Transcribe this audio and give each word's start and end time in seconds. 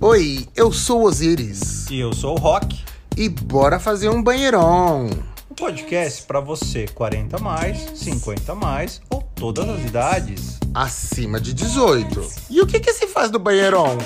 Oi, 0.00 0.46
eu 0.54 0.72
sou 0.72 1.02
Osiris. 1.02 1.90
E 1.90 1.98
eu 1.98 2.12
sou 2.12 2.36
o 2.36 2.38
Rock. 2.38 2.84
E 3.16 3.28
bora 3.28 3.80
fazer 3.80 4.08
um 4.08 4.22
banheirão. 4.22 5.06
Um 5.50 5.54
podcast 5.56 6.22
para 6.22 6.38
você 6.38 6.86
40 6.86 7.36
mais, 7.38 7.98
50 7.98 8.54
mais 8.54 9.02
ou 9.10 9.22
todas 9.34 9.68
as 9.68 9.80
idades. 9.80 10.60
Acima 10.72 11.40
de 11.40 11.52
18. 11.52 12.24
E 12.48 12.60
o 12.60 12.66
que 12.68 12.78
que 12.78 12.92
se 12.92 13.08
faz 13.08 13.28
do 13.28 13.40
banheirão? 13.40 13.98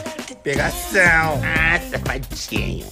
Pegação. 0.43 1.43
Ah, 1.45 1.79
safadinho. 1.91 2.87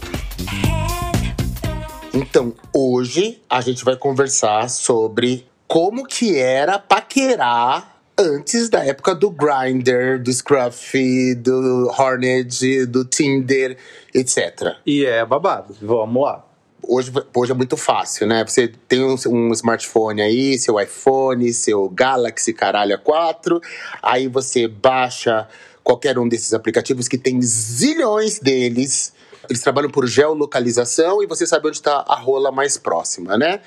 Então, 2.13 2.53
hoje 2.71 3.41
a 3.49 3.63
gente 3.63 3.83
vai 3.83 3.97
conversar 3.97 4.69
sobre 4.69 5.47
como 5.67 6.05
que 6.05 6.37
era 6.37 6.79
paquerar 6.79 8.00
antes 8.21 8.69
da 8.69 8.85
época 8.85 9.15
do 9.15 9.31
Grindr, 9.31 10.23
do 10.23 10.31
Scruff, 10.31 11.35
do 11.37 11.91
Hornet, 11.99 12.85
do 12.85 13.03
Tinder, 13.03 13.79
etc. 14.15 14.77
E 14.85 15.07
é 15.07 15.25
babado. 15.25 15.75
Vamos 15.81 16.23
lá. 16.23 16.47
Hoje, 16.87 17.11
hoje 17.35 17.53
é 17.53 17.55
muito 17.55 17.79
fácil, 17.79 18.27
né? 18.27 18.45
Você 18.45 18.69
tem 18.87 19.03
um, 19.03 19.15
um 19.29 19.53
smartphone 19.53 20.21
aí, 20.21 20.59
seu 20.59 20.79
iPhone, 20.79 21.51
seu 21.53 21.89
Galaxy 21.89 22.53
caralho 22.53 22.99
4, 22.99 23.61
aí 24.03 24.29
você 24.29 24.69
baixa 24.69 25.49
qualquer 25.83 26.19
um 26.19 26.29
desses 26.29 26.53
aplicativos 26.53 27.09
que 27.09 27.17
tem 27.17 27.41
zilhões 27.41 28.39
deles. 28.39 29.15
Eles 29.49 29.63
trabalham 29.63 29.91
por 29.91 30.07
geolocalização 30.07 31.23
e 31.23 31.27
você 31.27 31.47
sabe 31.47 31.69
onde 31.69 31.79
está 31.79 32.05
a 32.07 32.17
rola 32.17 32.53
mais 32.53 32.77
próxima, 32.77 33.39
né? 33.39 33.61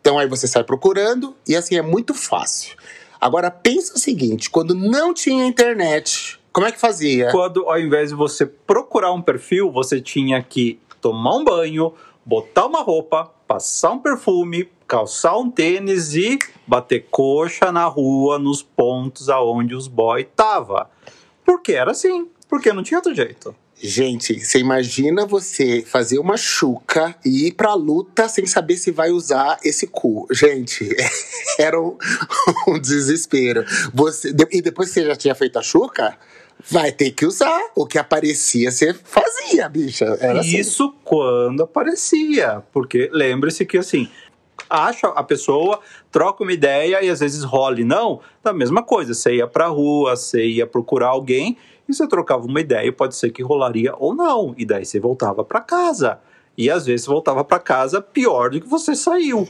Então 0.00 0.18
aí 0.18 0.28
você 0.28 0.46
sai 0.46 0.62
procurando 0.62 1.36
e 1.48 1.56
assim 1.56 1.76
é 1.76 1.82
muito 1.82 2.14
fácil. 2.14 2.76
Agora 3.20 3.50
pensa 3.50 3.94
o 3.94 3.98
seguinte, 3.98 4.50
quando 4.50 4.74
não 4.74 5.14
tinha 5.14 5.46
internet, 5.46 6.38
como 6.52 6.66
é 6.66 6.72
que 6.72 6.78
fazia? 6.78 7.30
Quando 7.30 7.68
ao 7.68 7.78
invés 7.78 8.10
de 8.10 8.14
você 8.14 8.46
procurar 8.46 9.12
um 9.12 9.22
perfil, 9.22 9.70
você 9.70 10.00
tinha 10.00 10.42
que 10.42 10.80
tomar 11.00 11.36
um 11.36 11.44
banho, 11.44 11.92
botar 12.24 12.66
uma 12.66 12.82
roupa, 12.82 13.30
passar 13.46 13.92
um 13.92 13.98
perfume, 13.98 14.68
calçar 14.86 15.36
um 15.38 15.50
tênis 15.50 16.14
e 16.14 16.38
bater 16.66 17.06
coxa 17.10 17.70
na 17.70 17.84
rua 17.84 18.38
nos 18.38 18.62
pontos 18.62 19.28
aonde 19.28 19.74
os 19.74 19.88
boy 19.88 20.24
tava. 20.24 20.90
Porque 21.44 21.72
era 21.72 21.90
assim, 21.90 22.28
porque 22.48 22.72
não 22.72 22.82
tinha 22.82 22.98
outro 22.98 23.14
jeito. 23.14 23.54
Gente, 23.78 24.40
você 24.40 24.58
imagina 24.58 25.26
você 25.26 25.82
fazer 25.82 26.18
uma 26.18 26.36
chuca 26.38 27.14
e 27.22 27.48
ir 27.48 27.52
pra 27.52 27.74
luta 27.74 28.26
sem 28.26 28.46
saber 28.46 28.76
se 28.78 28.90
vai 28.90 29.10
usar 29.10 29.58
esse 29.62 29.86
cu. 29.86 30.26
Gente, 30.30 30.88
era 31.58 31.78
um, 31.78 31.96
um 32.68 32.78
desespero. 32.78 33.64
Você, 33.92 34.34
e 34.50 34.62
depois 34.62 34.88
que 34.88 34.94
você 34.94 35.06
já 35.06 35.14
tinha 35.14 35.34
feito 35.34 35.58
a 35.58 35.62
chuca, 35.62 36.16
vai 36.70 36.90
ter 36.90 37.10
que 37.10 37.26
usar. 37.26 37.70
O 37.74 37.86
que 37.86 37.98
aparecia, 37.98 38.70
você 38.70 38.94
fazia, 38.94 39.68
bicha. 39.68 40.06
Era 40.20 40.40
assim. 40.40 40.56
Isso 40.56 40.94
quando 41.04 41.62
aparecia. 41.62 42.62
Porque 42.72 43.10
lembre-se 43.12 43.66
que 43.66 43.76
assim, 43.76 44.08
acha 44.70 45.08
a 45.08 45.22
pessoa, 45.22 45.80
troca 46.10 46.42
uma 46.42 46.52
ideia 46.52 47.02
e 47.02 47.10
às 47.10 47.20
vezes 47.20 47.44
rola 47.44 47.78
e 47.78 47.84
não, 47.84 48.20
da 48.42 48.54
mesma 48.54 48.82
coisa. 48.82 49.12
Você 49.12 49.36
ia 49.36 49.46
pra 49.46 49.66
rua, 49.66 50.16
você 50.16 50.46
ia 50.46 50.66
procurar 50.66 51.08
alguém 51.08 51.58
e 51.88 51.94
você 51.94 52.06
trocava 52.06 52.44
uma 52.44 52.60
ideia, 52.60 52.92
pode 52.92 53.14
ser 53.16 53.30
que 53.30 53.42
rolaria 53.42 53.92
ou 53.98 54.14
não. 54.14 54.54
E 54.56 54.64
daí 54.64 54.84
você 54.84 54.98
voltava 55.00 55.44
para 55.44 55.60
casa. 55.60 56.18
E 56.56 56.70
às 56.70 56.86
vezes 56.86 57.04
você 57.04 57.10
voltava 57.10 57.44
para 57.44 57.58
casa 57.58 58.00
pior 58.00 58.50
do 58.50 58.60
que 58.60 58.66
você 58.68 58.94
saiu. 58.94 59.46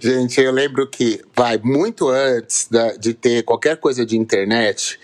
Gente, 0.00 0.40
eu 0.40 0.52
lembro 0.52 0.86
que, 0.86 1.20
vai, 1.34 1.58
muito 1.58 2.08
antes 2.08 2.68
da, 2.70 2.92
de 2.96 3.14
ter 3.14 3.42
qualquer 3.42 3.76
coisa 3.78 4.04
de 4.04 4.16
internet, 4.16 4.98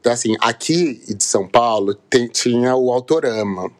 então, 0.00 0.12
assim, 0.12 0.36
aqui 0.40 1.00
de 1.14 1.24
São 1.24 1.48
Paulo 1.48 1.94
tem- 1.94 2.28
tinha 2.28 2.76
o 2.76 2.92
Autorama, 2.92 3.70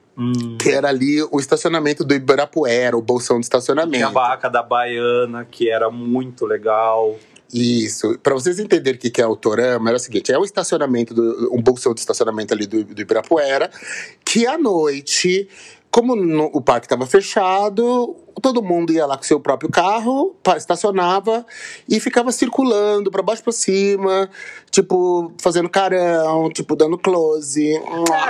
que 0.58 0.68
era 0.70 0.88
ali 0.88 1.22
o 1.30 1.38
estacionamento 1.38 2.02
do 2.04 2.12
Ibirapuera, 2.14 2.96
o 2.96 3.02
bolsão 3.02 3.38
de 3.38 3.46
Tinha 3.46 3.56
a 3.56 3.60
estacionamento. 3.60 4.10
vaca 4.12 4.48
da 4.48 4.62
Baiana, 4.62 5.44
que 5.48 5.70
era 5.70 5.88
muito 5.90 6.44
legal. 6.44 7.16
Isso. 7.52 8.18
Para 8.18 8.34
vocês 8.34 8.58
entenderem 8.58 8.98
o 8.98 9.00
que 9.12 9.20
é 9.20 9.24
Autorama, 9.24 9.90
era 9.90 9.96
o 9.96 10.00
seguinte: 10.00 10.30
é 10.32 10.38
um 10.38 10.44
estacionamento, 10.44 11.14
do, 11.14 11.50
um 11.54 11.62
bolsão 11.62 11.94
de 11.94 12.00
estacionamento 12.00 12.52
ali 12.52 12.66
do, 12.66 12.84
do 12.84 13.00
Ibirapuera, 13.00 13.70
que 14.24 14.46
à 14.46 14.58
noite, 14.58 15.48
como 15.90 16.14
no- 16.14 16.50
o 16.52 16.60
parque 16.60 16.84
estava 16.84 17.06
fechado, 17.06 18.14
todo 18.42 18.62
mundo 18.62 18.92
ia 18.92 19.06
lá 19.06 19.16
com 19.16 19.22
seu 19.22 19.40
próprio 19.40 19.70
carro, 19.70 20.36
estacionava 20.56 21.44
e 21.88 21.98
ficava 21.98 22.30
circulando 22.32 23.10
para 23.10 23.22
baixo 23.22 23.42
para 23.42 23.52
cima, 23.52 24.28
tipo, 24.70 25.32
fazendo 25.40 25.70
carão, 25.70 26.50
tipo, 26.50 26.76
dando 26.76 26.98
close. 26.98 27.74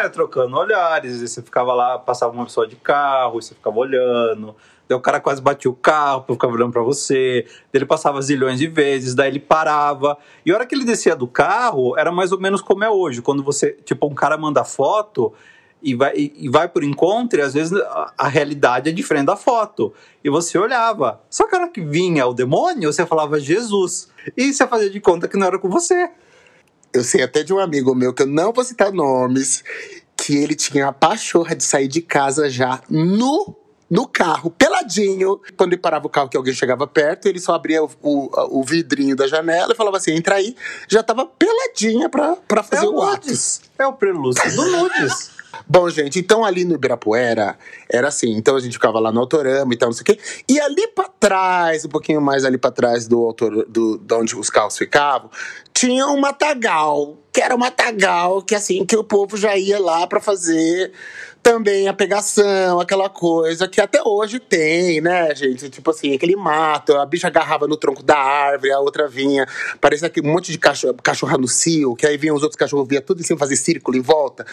É, 0.04 0.08
trocando 0.08 0.56
olhares, 0.56 1.20
você 1.20 1.42
ficava 1.42 1.74
lá, 1.74 1.98
passava 1.98 2.32
uma 2.32 2.44
pessoa 2.44 2.68
de 2.68 2.76
carro, 2.76 3.42
você 3.42 3.52
ficava 3.54 3.76
olhando. 3.76 4.54
Daí 4.88 4.96
o 4.96 5.00
cara 5.00 5.20
quase 5.20 5.42
batia 5.42 5.70
o 5.70 5.74
carro, 5.74 6.24
ficava 6.26 6.52
olhando 6.52 6.72
pra 6.72 6.82
você. 6.82 7.44
Daí 7.46 7.80
ele 7.80 7.86
passava 7.86 8.20
zilhões 8.22 8.58
de 8.58 8.66
vezes, 8.66 9.14
daí 9.14 9.28
ele 9.28 9.38
parava. 9.40 10.16
E 10.46 10.50
a 10.50 10.54
hora 10.54 10.66
que 10.66 10.74
ele 10.74 10.84
descia 10.84 11.14
do 11.14 11.28
carro, 11.28 11.96
era 11.98 12.10
mais 12.10 12.32
ou 12.32 12.40
menos 12.40 12.62
como 12.62 12.82
é 12.82 12.90
hoje. 12.90 13.20
Quando 13.20 13.42
você, 13.42 13.72
tipo, 13.84 14.06
um 14.06 14.14
cara 14.14 14.38
manda 14.38 14.64
foto 14.64 15.34
e 15.82 15.94
vai, 15.94 16.14
e, 16.16 16.48
vai 16.48 16.68
por 16.68 16.82
encontro, 16.82 17.38
e 17.38 17.42
às 17.42 17.54
vezes 17.54 17.78
a, 18.16 18.28
realidade 18.28 18.88
é 18.88 18.92
diferente 18.92 19.26
da 19.26 19.36
foto. 19.36 19.92
E 20.24 20.30
você 20.30 20.56
olhava. 20.56 21.20
Só 21.28 21.46
que 21.46 21.54
a 21.54 21.60
hora 21.60 21.68
que 21.68 21.82
vinha 21.82 22.26
o 22.26 22.32
demônio, 22.32 22.90
você 22.90 23.04
falava 23.04 23.38
Jesus. 23.38 24.08
E 24.36 24.52
você 24.52 24.66
fazia 24.66 24.88
de 24.88 25.00
conta 25.00 25.28
que 25.28 25.36
não 25.36 25.46
era 25.46 25.58
com 25.58 25.68
você. 25.68 26.10
Eu 26.94 27.04
sei 27.04 27.22
até 27.22 27.42
de 27.42 27.52
um 27.52 27.58
amigo 27.58 27.94
meu, 27.94 28.14
que 28.14 28.22
eu 28.22 28.26
não 28.26 28.50
vou 28.50 28.64
citar 28.64 28.90
nomes, 28.90 29.62
que 30.16 30.34
ele 30.36 30.54
tinha 30.54 30.88
a 30.88 30.92
pachorra 30.92 31.54
de 31.54 31.62
sair 31.62 31.86
de 31.86 32.00
casa 32.00 32.48
já 32.48 32.80
no, 32.88 33.54
no 33.90 34.06
carro, 34.06 34.50
peladinho. 34.50 35.40
Quando 35.56 35.72
ele 35.72 35.80
parava 35.80 36.06
o 36.06 36.10
carro 36.10 36.28
que 36.28 36.36
alguém 36.36 36.54
chegava 36.54 36.86
perto, 36.86 37.26
ele 37.26 37.40
só 37.40 37.54
abria 37.54 37.82
o, 37.82 37.90
o, 38.02 38.60
o 38.60 38.64
vidrinho 38.64 39.16
da 39.16 39.26
janela 39.26 39.72
e 39.72 39.76
falava 39.76 39.96
assim, 39.96 40.12
entra 40.12 40.36
aí. 40.36 40.54
Já 40.88 41.02
tava 41.02 41.26
peladinha 41.26 42.08
pra, 42.08 42.36
pra 42.46 42.62
fazer 42.62 42.86
é 42.86 42.88
o 42.88 43.00
ato. 43.02 43.26
nudes. 43.26 43.60
É 43.78 43.86
o 43.86 43.92
prelúcio 43.92 44.54
do 44.54 44.64
nudes. 44.70 45.37
Bom, 45.66 45.88
gente, 45.90 46.18
então 46.18 46.44
ali 46.44 46.64
no 46.64 46.74
Ibirapuera 46.74 47.58
era 47.90 48.08
assim, 48.08 48.32
então 48.36 48.56
a 48.56 48.60
gente 48.60 48.72
ficava 48.72 48.98
lá 48.98 49.10
no 49.10 49.20
Autorama 49.20 49.72
e 49.72 49.76
tal, 49.76 49.88
não 49.88 49.94
sei 49.94 50.02
o 50.02 50.04
quê. 50.04 50.18
E 50.48 50.60
ali 50.60 50.88
pra 50.88 51.08
trás, 51.08 51.84
um 51.84 51.88
pouquinho 51.88 52.20
mais 52.20 52.44
ali 52.44 52.58
pra 52.58 52.70
trás 52.70 53.08
do 53.08 53.24
autor, 53.24 53.66
do, 53.68 53.98
de 53.98 54.14
onde 54.14 54.36
os 54.36 54.50
carros 54.50 54.76
ficavam, 54.76 55.30
tinha 55.72 56.06
um 56.06 56.20
matagal, 56.20 57.16
que 57.32 57.40
era 57.40 57.54
um 57.54 57.58
matagal 57.58 58.42
que 58.42 58.54
assim, 58.54 58.84
que 58.84 58.96
o 58.96 59.04
povo 59.04 59.36
já 59.36 59.56
ia 59.56 59.78
lá 59.78 60.06
pra 60.06 60.20
fazer 60.20 60.92
também 61.42 61.88
a 61.88 61.94
pegação, 61.94 62.80
aquela 62.80 63.08
coisa 63.08 63.66
que 63.66 63.80
até 63.80 64.02
hoje 64.04 64.38
tem, 64.38 65.00
né, 65.00 65.34
gente? 65.34 65.70
Tipo 65.70 65.90
assim, 65.90 66.14
aquele 66.14 66.36
mato, 66.36 66.94
a 66.96 67.06
bicha 67.06 67.28
agarrava 67.28 67.66
no 67.66 67.76
tronco 67.76 68.02
da 68.02 68.18
árvore, 68.18 68.72
a 68.72 68.80
outra 68.80 69.08
vinha, 69.08 69.46
parecia 69.80 70.10
um 70.22 70.32
monte 70.32 70.52
de 70.52 70.58
cachorro, 70.58 70.94
cachorra 71.02 71.38
no 71.38 71.48
cio, 71.48 71.94
que 71.94 72.06
aí 72.06 72.16
vinham 72.18 72.36
os 72.36 72.42
outros 72.42 72.58
cachorros, 72.58 72.86
via 72.86 73.00
tudo 73.00 73.20
em 73.20 73.24
cima 73.24 73.38
fazer 73.38 73.56
círculo 73.56 73.96
em 73.96 74.02
volta. 74.02 74.44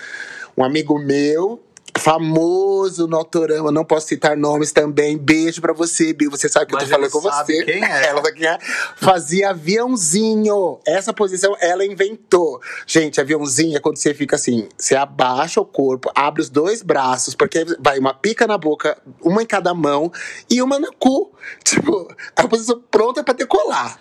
Um 0.58 0.64
amigo 0.64 0.98
meu, 0.98 1.62
famoso 1.98 3.08
no 3.08 3.18
Autorama, 3.18 3.72
não 3.72 3.86
posso 3.86 4.08
citar 4.08 4.36
nomes 4.38 4.72
também. 4.72 5.18
Beijo 5.18 5.62
pra 5.62 5.74
você, 5.74 6.14
Bill. 6.14 6.30
Você 6.32 6.50
sabe 6.50 6.68
que 6.68 6.74
Mas 6.74 6.84
eu 6.84 6.90
tô 6.90 6.96
falando 6.96 7.12
com 7.12 7.22
sabe 7.22 7.54
você. 7.56 7.64
quem 7.64 7.84
é. 7.84 8.06
Ela 8.08 8.22
sabe 8.22 8.38
quem 8.38 8.48
é. 8.48 8.58
Fazia 8.96 9.50
aviãozinho. 9.50 10.80
Essa 10.86 11.14
posição 11.14 11.56
ela 11.60 11.86
inventou. 11.86 12.60
Gente, 12.86 13.20
aviãozinho 13.22 13.78
é 13.78 13.80
quando 13.80 13.98
você 13.98 14.14
fica 14.14 14.36
assim: 14.36 14.68
você 14.78 14.96
abaixa 14.96 15.60
o 15.62 15.66
corpo, 15.66 16.12
abre 16.14 16.42
os 16.42 16.50
dois 16.50 16.82
braços, 16.82 17.34
porque 17.36 17.66
vai 17.80 17.98
uma 18.00 18.14
pica 18.14 18.46
na 18.46 18.58
boca, 18.58 18.98
uma 19.22 19.42
em 19.42 19.46
cada 19.46 19.74
mão 19.74 20.12
e 20.50 20.62
uma 20.62 20.80
no 20.80 20.92
cu. 20.94 21.32
Tipo, 21.64 22.08
a 22.36 22.48
posição 22.48 22.82
pronta 22.90 23.24
pra 23.24 23.34
decolar. 23.34 24.00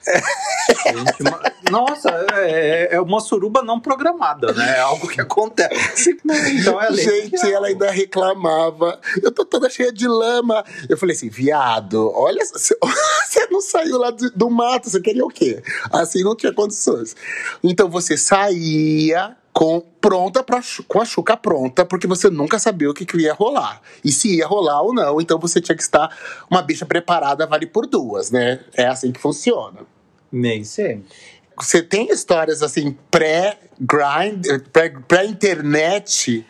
Gente, 0.86 1.70
nossa, 1.70 2.08
é, 2.32 2.94
é 2.94 3.00
uma 3.00 3.20
suruba 3.20 3.62
não 3.62 3.78
programada, 3.78 4.52
né? 4.52 4.78
É 4.78 4.80
algo 4.80 5.06
que 5.06 5.20
acontece. 5.20 6.16
Então 6.58 6.80
é 6.80 6.92
Gente, 6.94 7.44
é. 7.44 7.52
ela 7.52 7.66
ainda 7.66 7.83
reclamava. 7.90 9.00
Eu 9.22 9.30
tô 9.32 9.44
toda 9.44 9.68
cheia 9.70 9.92
de 9.92 10.06
lama. 10.06 10.64
Eu 10.88 10.96
falei 10.96 11.14
assim, 11.14 11.28
viado, 11.28 12.10
olha, 12.14 12.42
você 12.44 12.76
não 13.50 13.60
saiu 13.60 13.98
lá 13.98 14.10
do, 14.10 14.30
do 14.30 14.50
mato, 14.50 14.90
você 14.90 15.00
queria 15.00 15.24
o 15.24 15.28
quê? 15.28 15.62
Assim 15.92 16.22
não 16.22 16.34
tinha 16.36 16.52
condições. 16.52 17.14
Então 17.62 17.88
você 17.88 18.16
saía 18.16 19.36
com 19.52 19.80
pronta 20.00 20.42
pra, 20.42 20.60
com 20.88 21.00
a 21.00 21.04
chuca 21.04 21.36
pronta, 21.36 21.84
porque 21.84 22.08
você 22.08 22.28
nunca 22.28 22.58
sabia 22.58 22.90
o 22.90 22.94
que, 22.94 23.06
que 23.06 23.16
ia 23.18 23.32
rolar. 23.32 23.80
E 24.04 24.10
se 24.10 24.36
ia 24.38 24.46
rolar 24.48 24.82
ou 24.82 24.92
não, 24.92 25.20
então 25.20 25.38
você 25.38 25.60
tinha 25.60 25.76
que 25.76 25.82
estar 25.82 26.08
uma 26.50 26.60
bicha 26.60 26.84
preparada, 26.84 27.46
vale 27.46 27.64
por 27.66 27.86
duas, 27.86 28.32
né? 28.32 28.60
É 28.74 28.86
assim 28.86 29.12
que 29.12 29.20
funciona. 29.20 29.80
Nem 30.32 30.64
sempre. 30.64 31.04
Você 31.56 31.80
tem 31.80 32.10
histórias 32.10 32.64
assim, 32.64 32.98
pré-grind, 33.12 34.44
pré- 34.72 34.92
pré-internet? 35.06 36.44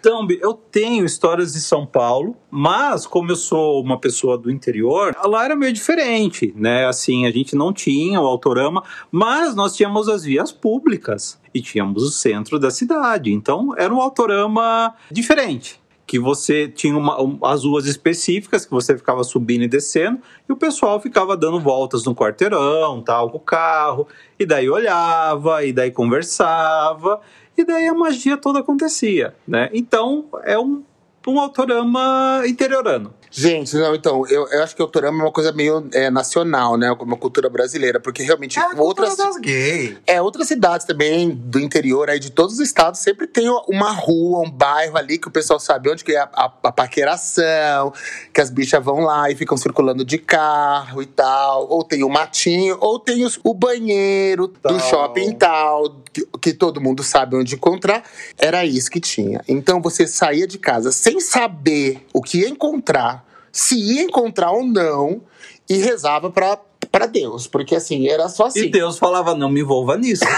Então, 0.00 0.26
eu 0.40 0.54
tenho 0.54 1.04
histórias 1.04 1.52
de 1.52 1.60
São 1.60 1.84
Paulo, 1.84 2.36
mas 2.50 3.04
como 3.04 3.32
eu 3.32 3.36
sou 3.36 3.82
uma 3.82 3.98
pessoa 3.98 4.38
do 4.38 4.50
interior, 4.50 5.16
lá 5.24 5.44
era 5.44 5.56
meio 5.56 5.72
diferente, 5.72 6.52
né? 6.56 6.86
Assim, 6.86 7.26
a 7.26 7.30
gente 7.32 7.56
não 7.56 7.72
tinha 7.72 8.20
o 8.20 8.26
autorama, 8.26 8.82
mas 9.10 9.56
nós 9.56 9.74
tínhamos 9.74 10.08
as 10.08 10.22
vias 10.22 10.52
públicas 10.52 11.40
e 11.52 11.60
tínhamos 11.60 12.04
o 12.04 12.10
centro 12.10 12.58
da 12.60 12.70
cidade. 12.70 13.32
Então, 13.32 13.74
era 13.76 13.92
um 13.92 14.00
autorama 14.00 14.94
diferente 15.10 15.80
que 16.08 16.18
você 16.18 16.66
tinha 16.66 16.96
uma, 16.96 17.22
um, 17.22 17.38
as 17.44 17.64
ruas 17.64 17.84
específicas 17.84 18.64
que 18.64 18.70
você 18.70 18.96
ficava 18.96 19.22
subindo 19.22 19.64
e 19.64 19.68
descendo 19.68 20.18
e 20.48 20.52
o 20.52 20.56
pessoal 20.56 20.98
ficava 20.98 21.36
dando 21.36 21.60
voltas 21.60 22.02
no 22.06 22.14
quarteirão, 22.14 23.02
tal, 23.02 23.28
com 23.28 23.36
o 23.36 23.40
carro, 23.40 24.08
e 24.38 24.46
daí 24.46 24.70
olhava, 24.70 25.62
e 25.66 25.70
daí 25.70 25.90
conversava, 25.90 27.20
e 27.58 27.64
daí 27.64 27.88
a 27.88 27.94
magia 27.94 28.36
toda 28.36 28.60
acontecia, 28.60 29.34
né? 29.46 29.68
Então 29.72 30.26
é 30.44 30.58
um, 30.58 30.82
um 31.28 31.38
autorama 31.40 32.42
interiorano. 32.46 33.14
Gente, 33.30 33.76
não, 33.76 33.94
então, 33.94 34.26
eu, 34.26 34.48
eu 34.48 34.62
acho 34.62 34.74
que 34.74 34.80
o 34.80 34.86
autorama 34.86 35.18
é 35.20 35.24
uma 35.26 35.32
coisa 35.32 35.52
meio 35.52 35.86
é, 35.92 36.10
nacional, 36.10 36.78
né? 36.78 36.90
Uma 36.98 37.16
cultura 37.16 37.50
brasileira, 37.50 38.00
porque 38.00 38.22
realmente 38.22 38.58
É 38.58 38.66
outras. 38.80 39.16
gays. 39.38 39.96
É, 40.06 40.20
outras 40.22 40.48
cidades 40.48 40.86
também 40.86 41.28
do 41.30 41.60
interior 41.60 42.08
aí 42.08 42.18
de 42.18 42.30
todos 42.32 42.54
os 42.54 42.60
estados 42.60 43.00
sempre 43.00 43.26
tem 43.26 43.46
uma 43.68 43.90
rua, 43.92 44.40
um 44.40 44.50
bairro 44.50 44.96
ali 44.96 45.18
que 45.18 45.28
o 45.28 45.30
pessoal 45.30 45.60
sabe 45.60 45.90
onde 45.90 46.02
que 46.02 46.12
é 46.12 46.20
a, 46.20 46.28
a, 46.32 46.44
a 46.64 46.72
paqueração, 46.72 47.92
que 48.32 48.40
as 48.40 48.50
bichas 48.50 48.82
vão 48.82 49.00
lá 49.00 49.30
e 49.30 49.36
ficam 49.36 49.56
circulando 49.58 50.06
de 50.06 50.16
carro 50.16 51.02
e 51.02 51.06
tal. 51.06 51.68
Ou 51.68 51.84
tem 51.84 52.02
o 52.02 52.08
matinho, 52.08 52.78
ou 52.80 52.98
tem 52.98 53.24
os- 53.26 53.38
o 53.44 53.52
banheiro 53.52 54.48
Tal. 54.48 54.72
do 54.72 54.80
shopping 54.80 55.32
tal, 55.32 55.96
que, 56.12 56.26
que 56.40 56.52
todo 56.54 56.80
mundo 56.80 57.02
sabe 57.02 57.36
onde 57.36 57.54
encontrar. 57.54 58.02
Era 58.38 58.64
isso 58.64 58.90
que 58.90 59.00
tinha. 59.00 59.42
Então 59.46 59.82
você 59.82 60.06
saía 60.06 60.46
de 60.46 60.58
casa 60.58 60.90
sem 60.92 61.17
saber 61.20 62.06
o 62.12 62.22
que 62.22 62.38
ia 62.38 62.48
encontrar, 62.48 63.24
se 63.52 63.76
ia 63.76 64.02
encontrar 64.02 64.52
ou 64.52 64.64
não, 64.64 65.22
e 65.68 65.76
rezava 65.76 66.30
pra, 66.30 66.58
pra 66.90 67.06
Deus. 67.06 67.46
Porque 67.46 67.74
assim, 67.74 68.08
era 68.08 68.28
só 68.28 68.46
assim. 68.46 68.60
E 68.60 68.70
Deus 68.70 68.98
falava: 68.98 69.34
não 69.34 69.50
me 69.50 69.60
envolva 69.60 69.96
nisso. 69.96 70.24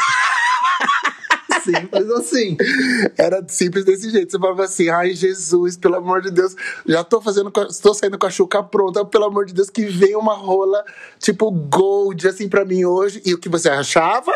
Simples 1.63 2.11
assim. 2.11 2.57
Era 3.19 3.45
simples 3.47 3.85
desse 3.85 4.11
jeito. 4.11 4.33
Você 4.33 4.39
falava 4.39 4.65
assim, 4.65 4.89
ai 4.89 5.13
Jesus, 5.13 5.77
pelo 5.77 5.97
amor 5.97 6.23
de 6.23 6.31
Deus, 6.31 6.57
já 6.87 7.05
tô 7.05 7.21
fazendo, 7.21 7.51
tô 7.51 7.95
saindo 7.95 8.19
com 8.19 8.27
a 8.27 8.31
chuca 8.31 8.63
pronta, 8.63 9.05
pelo 9.05 9.27
amor 9.27 9.45
de 9.45 9.53
Deus, 9.53 9.69
que 9.69 9.85
venha 9.85 10.19
uma 10.19 10.35
rola 10.35 10.83
tipo 11.19 11.51
gold 11.51 12.27
assim 12.27 12.49
pra 12.49 12.65
mim 12.65 12.85
hoje. 12.85 13.21
E 13.25 13.35
o 13.35 13.39
que 13.39 13.49
você 13.49 13.69
achava? 13.69 14.33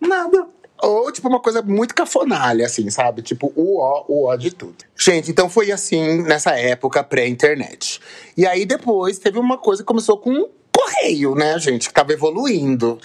Nada. 0.00 0.46
Ou, 0.80 1.10
tipo, 1.10 1.28
uma 1.28 1.40
coisa 1.40 1.60
muito 1.60 1.94
cafonalha, 1.94 2.66
assim, 2.66 2.88
sabe? 2.90 3.22
Tipo, 3.22 3.52
o 3.56 3.78
ó, 3.78 4.04
o 4.08 4.26
ó 4.26 4.36
de 4.36 4.50
tudo. 4.50 4.76
Gente, 4.96 5.30
então 5.30 5.50
foi 5.50 5.72
assim 5.72 6.22
nessa 6.22 6.52
época 6.52 7.02
pré-internet. 7.02 8.00
E 8.36 8.46
aí 8.46 8.64
depois 8.64 9.18
teve 9.18 9.38
uma 9.38 9.58
coisa 9.58 9.82
que 9.82 9.86
começou 9.86 10.18
com 10.18 10.48
correio, 10.72 11.34
né, 11.34 11.58
gente? 11.58 11.88
Que 11.88 11.94
tava 11.94 12.12
evoluindo. 12.12 12.98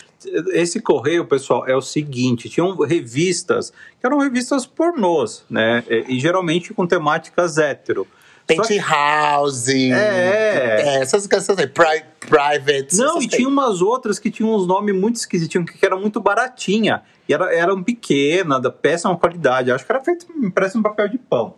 Esse 0.54 0.80
correio, 0.80 1.26
pessoal, 1.26 1.68
é 1.68 1.76
o 1.76 1.82
seguinte: 1.82 2.50
tinham 2.50 2.76
revistas 2.78 3.72
que 4.00 4.06
eram 4.06 4.20
revistas 4.20 4.66
pornôs, 4.66 5.44
né? 5.50 5.84
E, 5.90 6.16
e 6.16 6.20
geralmente 6.20 6.74
com 6.74 6.86
temáticas 6.86 7.58
hétero. 7.58 8.08
Só 8.52 8.62
que- 8.64 8.76
Penthouse. 8.76 9.92
É. 9.92 11.00
essas 11.02 11.28
essas 11.32 11.58
aí. 11.58 11.68
Pri 11.68 12.04
private. 12.20 12.96
Não, 12.98 13.22
e 13.22 13.28
tinha 13.28 13.48
umas 13.48 13.82
outras 13.82 14.18
que 14.20 14.32
tinham 14.32 14.54
uns 14.54 14.66
nomes 14.68 14.96
muito 14.96 15.16
esquisitinhos, 15.18 15.70
que 15.70 15.86
era 15.86 15.96
muito 15.96 16.20
baratinha. 16.20 17.02
E 17.28 17.34
era, 17.34 17.54
eram 17.56 17.82
pequena, 17.84 18.60
da 18.60 18.70
péssima 18.72 19.16
qualidade. 19.18 19.72
Acho 19.72 19.86
que 19.86 19.92
era 19.92 20.02
feito 20.04 20.26
impresso 20.42 20.78
em 20.78 20.82
papel 20.82 21.10
de 21.10 21.18
pão. 21.18 21.56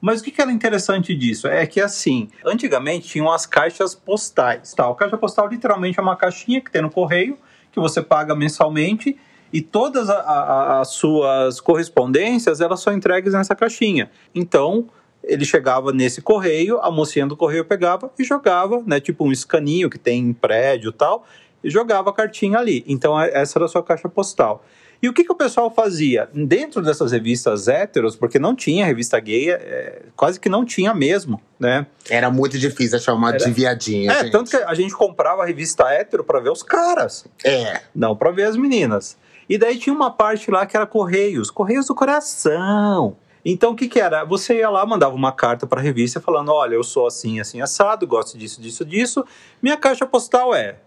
Mas 0.00 0.20
o 0.20 0.24
que, 0.24 0.30
que 0.30 0.40
era 0.42 0.50
interessante 0.50 1.14
disso? 1.14 1.46
É 1.46 1.64
que, 1.66 1.80
assim, 1.80 2.28
antigamente 2.44 3.06
tinham 3.08 3.30
as 3.30 3.46
caixas 3.46 3.94
postais. 3.94 4.74
Tá, 4.74 4.88
a 4.88 4.94
caixa 4.94 5.16
postal 5.16 5.48
literalmente 5.48 5.98
é 5.98 6.02
uma 6.02 6.16
caixinha 6.16 6.60
que 6.60 6.70
tem 6.70 6.82
no 6.82 6.90
correio, 6.90 7.38
que 7.70 7.78
você 7.78 8.02
paga 8.02 8.34
mensalmente, 8.34 9.16
e 9.52 9.60
todas 9.62 10.10
a- 10.10 10.18
a- 10.20 10.80
as 10.80 10.88
suas 10.88 11.60
correspondências, 11.60 12.60
elas 12.60 12.80
são 12.80 12.92
entregues 12.92 13.32
nessa 13.32 13.54
caixinha. 13.54 14.10
Então, 14.34 14.88
ele 15.24 15.44
chegava 15.44 15.92
nesse 15.92 16.20
correio, 16.22 16.78
a 16.80 16.90
mocinha 16.90 17.26
do 17.26 17.36
correio 17.36 17.64
pegava 17.64 18.10
e 18.18 18.24
jogava, 18.24 18.82
né? 18.86 19.00
Tipo 19.00 19.24
um 19.24 19.32
escaninho 19.32 19.88
que 19.90 19.98
tem 19.98 20.20
em 20.20 20.32
prédio 20.32 20.90
e 20.90 20.92
tal, 20.92 21.24
e 21.62 21.70
jogava 21.70 22.10
a 22.10 22.12
cartinha 22.12 22.58
ali. 22.58 22.84
Então, 22.88 23.18
é- 23.20 23.30
essa 23.32 23.58
era 23.58 23.66
a 23.66 23.68
sua 23.68 23.82
caixa 23.82 24.08
postal. 24.08 24.64
E 25.00 25.08
o 25.08 25.12
que, 25.12 25.24
que 25.24 25.32
o 25.32 25.34
pessoal 25.34 25.68
fazia? 25.68 26.28
Dentro 26.32 26.80
dessas 26.80 27.10
revistas 27.10 27.66
héteros, 27.66 28.14
porque 28.14 28.38
não 28.38 28.54
tinha 28.54 28.86
revista 28.86 29.18
gay, 29.18 29.50
é, 29.50 30.02
quase 30.14 30.38
que 30.38 30.48
não 30.48 30.64
tinha 30.64 30.94
mesmo, 30.94 31.40
né? 31.58 31.86
Era 32.08 32.30
muito 32.30 32.56
difícil 32.56 32.98
achar 32.98 33.12
uma 33.12 33.30
Era. 33.30 33.38
de 33.38 33.50
viadinha. 33.50 34.12
É, 34.12 34.20
gente. 34.22 34.30
tanto 34.30 34.50
que 34.50 34.56
a 34.56 34.74
gente 34.74 34.94
comprava 34.94 35.42
a 35.42 35.46
revista 35.46 35.84
hétero 35.92 36.22
pra 36.22 36.38
ver 36.38 36.50
os 36.50 36.62
caras, 36.62 37.26
É. 37.44 37.80
não 37.92 38.14
pra 38.14 38.30
ver 38.30 38.44
as 38.44 38.56
meninas. 38.56 39.16
E 39.48 39.58
daí 39.58 39.76
tinha 39.76 39.92
uma 39.94 40.08
parte 40.10 40.52
lá 40.52 40.64
que 40.66 40.76
era 40.76 40.86
Correios, 40.86 41.50
Correios 41.50 41.86
do 41.86 41.96
Coração. 41.96 43.16
Então 43.44 43.72
o 43.72 43.76
que 43.76 43.88
que 43.88 44.00
era? 44.00 44.24
Você 44.24 44.58
ia 44.58 44.70
lá, 44.70 44.84
mandava 44.86 45.14
uma 45.14 45.32
carta 45.32 45.66
pra 45.66 45.80
revista 45.80 46.20
falando, 46.20 46.52
olha, 46.52 46.74
eu 46.74 46.84
sou 46.84 47.06
assim, 47.06 47.40
assim, 47.40 47.60
assado, 47.60 48.06
gosto 48.06 48.38
disso, 48.38 48.60
disso, 48.60 48.84
disso. 48.84 49.24
Minha 49.60 49.76
caixa 49.76 50.06
postal 50.06 50.54
é 50.54 50.78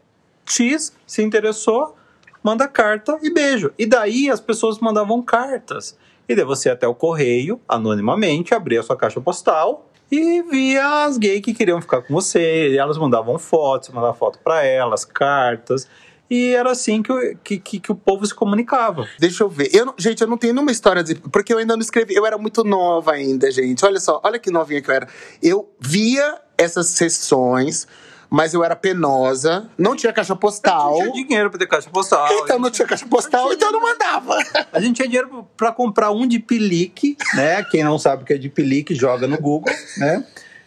X, 0.46 0.96
se 1.06 1.22
interessou, 1.22 1.96
manda 2.42 2.68
carta 2.68 3.18
e 3.22 3.34
beijo. 3.34 3.74
E 3.78 3.86
daí 3.86 4.30
as 4.30 4.40
pessoas 4.40 4.80
mandavam 4.80 5.22
cartas. 5.22 5.98
E 6.28 6.36
daí 6.36 6.46
você 6.46 6.69
ia 6.69 6.74
até 6.74 6.88
o 6.88 6.96
correio, 6.96 7.60
anonimamente, 7.68 8.54
abria 8.54 8.80
a 8.80 8.84
sua 8.84 8.96
caixa 8.96 9.19
postal 9.19 9.90
e 10.12 10.42
via 10.44 11.06
as 11.06 11.18
gays 11.18 11.42
que 11.42 11.54
queriam 11.54 11.81
ficar 11.81 12.02
com 12.02 12.13
você. 12.13 12.69
E 12.69 12.78
elas 12.78 12.98
mandavam 12.98 13.38
fotos, 13.38 13.90
mandava 13.90 14.13
foto 14.13 14.40
pra 14.44 14.63
elas, 14.63 15.04
cartas. 15.04 15.88
E 16.30 16.50
era 16.54 16.72
assim 16.72 17.04
que, 17.04 17.12
o- 17.12 17.38
que, 17.44 17.60
que, 17.60 17.80
que 17.80 17.92
o 17.92 17.95
povo 17.95 18.25
se 18.25 18.33
comunicava. 18.33 19.07
Deixa 19.19 19.44
eu 19.44 19.50
ver. 19.50 19.69
Eu, 19.74 19.94
gente, 19.98 20.22
eu 20.22 20.27
não 20.27 20.38
tenho 20.38 20.54
nenhuma 20.54 20.72
história 20.72 21.04
de. 21.04 21.16
Porque 21.16 21.54
eu 21.54 21.57
ainda 21.60 21.75
não 21.75 21.81
escrevi. 21.81 22.16
Eu 22.16 22.25
era 22.25 22.38
muito 22.38 22.63
nova 22.63 23.12
ainda, 23.12 23.51
gente. 23.51 23.86
Olha 23.86 24.00
só, 24.00 24.19
olha 24.24 24.39
que 24.39 24.50
novinha 24.50 24.81
que 24.81 24.89
eu 24.89 24.95
era. 24.95 25.07
Eu 25.42 25.69
via 25.80 26.39
essas 26.57 26.88
sessões, 26.88 27.88
mas 28.27 28.56
eu 28.56 28.63
era 28.63 28.75
penosa. 28.75 29.69
Não 29.77 29.95
tinha 29.95 30.12
caixa 30.12 30.36
postal. 30.36 30.98
Não 31.00 31.12
tinha 31.12 31.25
dinheiro 31.27 31.50
pra 31.51 31.60
ter 31.60 31.68
caixa 31.68 31.89
postal. 31.92 32.28
Então 32.44 32.57
não 32.57 32.71
tinha 32.71 32.88
caixa 32.88 33.06
postal, 33.06 33.54
então 33.54 33.68
eu 33.68 33.74
não 33.74 33.81
mandava. 33.81 34.36
A 34.74 34.80
gente 34.80 34.95
tinha 34.95 35.07
dinheiro 35.07 35.48
pra 35.56 35.71
comprar 35.71 36.12
um 36.12 36.25
de 36.28 36.39
pilique, 36.39 37.16
né? 37.36 37.63
Quem 37.66 37.83
não 37.83 38.00
sabe 38.00 38.24
o 38.24 38.25
que 38.25 38.33
é 38.33 38.38
de 38.38 38.50
pilique, 38.50 38.95
joga 38.95 39.28
no 39.28 39.38
Google, 39.39 39.71
né? 39.98 40.25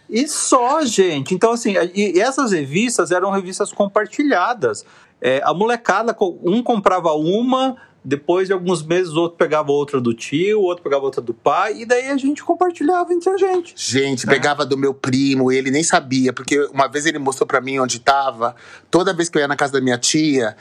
E 0.08 0.26
só, 0.28 0.82
gente. 0.84 1.34
Então, 1.34 1.52
assim, 1.52 1.74
essas 2.18 2.52
revistas 2.52 3.10
eram 3.10 3.30
revistas 3.30 3.72
compartilhadas. 3.72 4.84
É, 5.20 5.40
a 5.44 5.52
molecada, 5.52 6.16
um 6.42 6.62
comprava 6.62 7.12
uma, 7.12 7.76
depois 8.04 8.46
de 8.46 8.52
alguns 8.52 8.82
meses 8.82 9.12
o 9.12 9.20
outro 9.20 9.36
pegava 9.36 9.72
outra 9.72 10.00
do 10.00 10.14
tio, 10.14 10.60
o 10.60 10.62
outro 10.62 10.82
pegava 10.82 11.04
outra 11.04 11.20
do 11.20 11.34
pai, 11.34 11.82
e 11.82 11.84
daí 11.84 12.08
a 12.08 12.16
gente 12.16 12.42
compartilhava 12.42 13.12
entre 13.12 13.28
a 13.28 13.36
gente. 13.36 13.74
Gente, 13.76 14.26
pegava 14.26 14.64
do 14.64 14.76
meu 14.76 14.94
primo, 14.94 15.50
ele 15.50 15.70
nem 15.70 15.82
sabia, 15.82 16.32
porque 16.32 16.60
uma 16.72 16.86
vez 16.86 17.06
ele 17.06 17.18
mostrou 17.18 17.46
pra 17.46 17.60
mim 17.60 17.78
onde 17.78 18.00
tava. 18.00 18.54
Toda 18.90 19.12
vez 19.12 19.28
que 19.28 19.38
eu 19.38 19.40
ia 19.40 19.48
na 19.48 19.56
casa 19.56 19.74
da 19.74 19.80
minha 19.80 19.98
tia, 19.98 20.56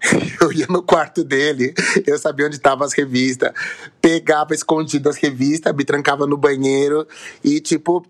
eu 0.40 0.52
ia 0.52 0.66
no 0.68 0.82
quarto 0.82 1.22
dele, 1.22 1.74
eu 2.06 2.18
sabia 2.18 2.46
onde 2.46 2.56
estavam 2.56 2.84
as 2.84 2.92
revistas. 2.92 3.52
Pegava 4.00 4.54
escondido 4.54 5.08
as 5.08 5.16
revistas, 5.16 5.74
me 5.74 5.84
trancava 5.84 6.26
no 6.26 6.36
banheiro 6.36 7.06
e 7.44 7.60
tipo, 7.60 8.04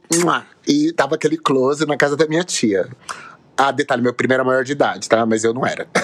e 0.66 0.92
tava 0.92 1.16
aquele 1.16 1.36
close 1.36 1.84
na 1.86 1.96
casa 1.96 2.16
da 2.16 2.26
minha 2.26 2.44
tia. 2.44 2.88
Ah, 3.62 3.72
detalhe, 3.72 4.00
meu 4.00 4.14
primo 4.14 4.32
era 4.32 4.42
maior 4.42 4.64
de 4.64 4.72
idade, 4.72 5.06
tá? 5.06 5.26
Mas 5.26 5.44
eu 5.44 5.52
não 5.52 5.66
era. 5.66 5.86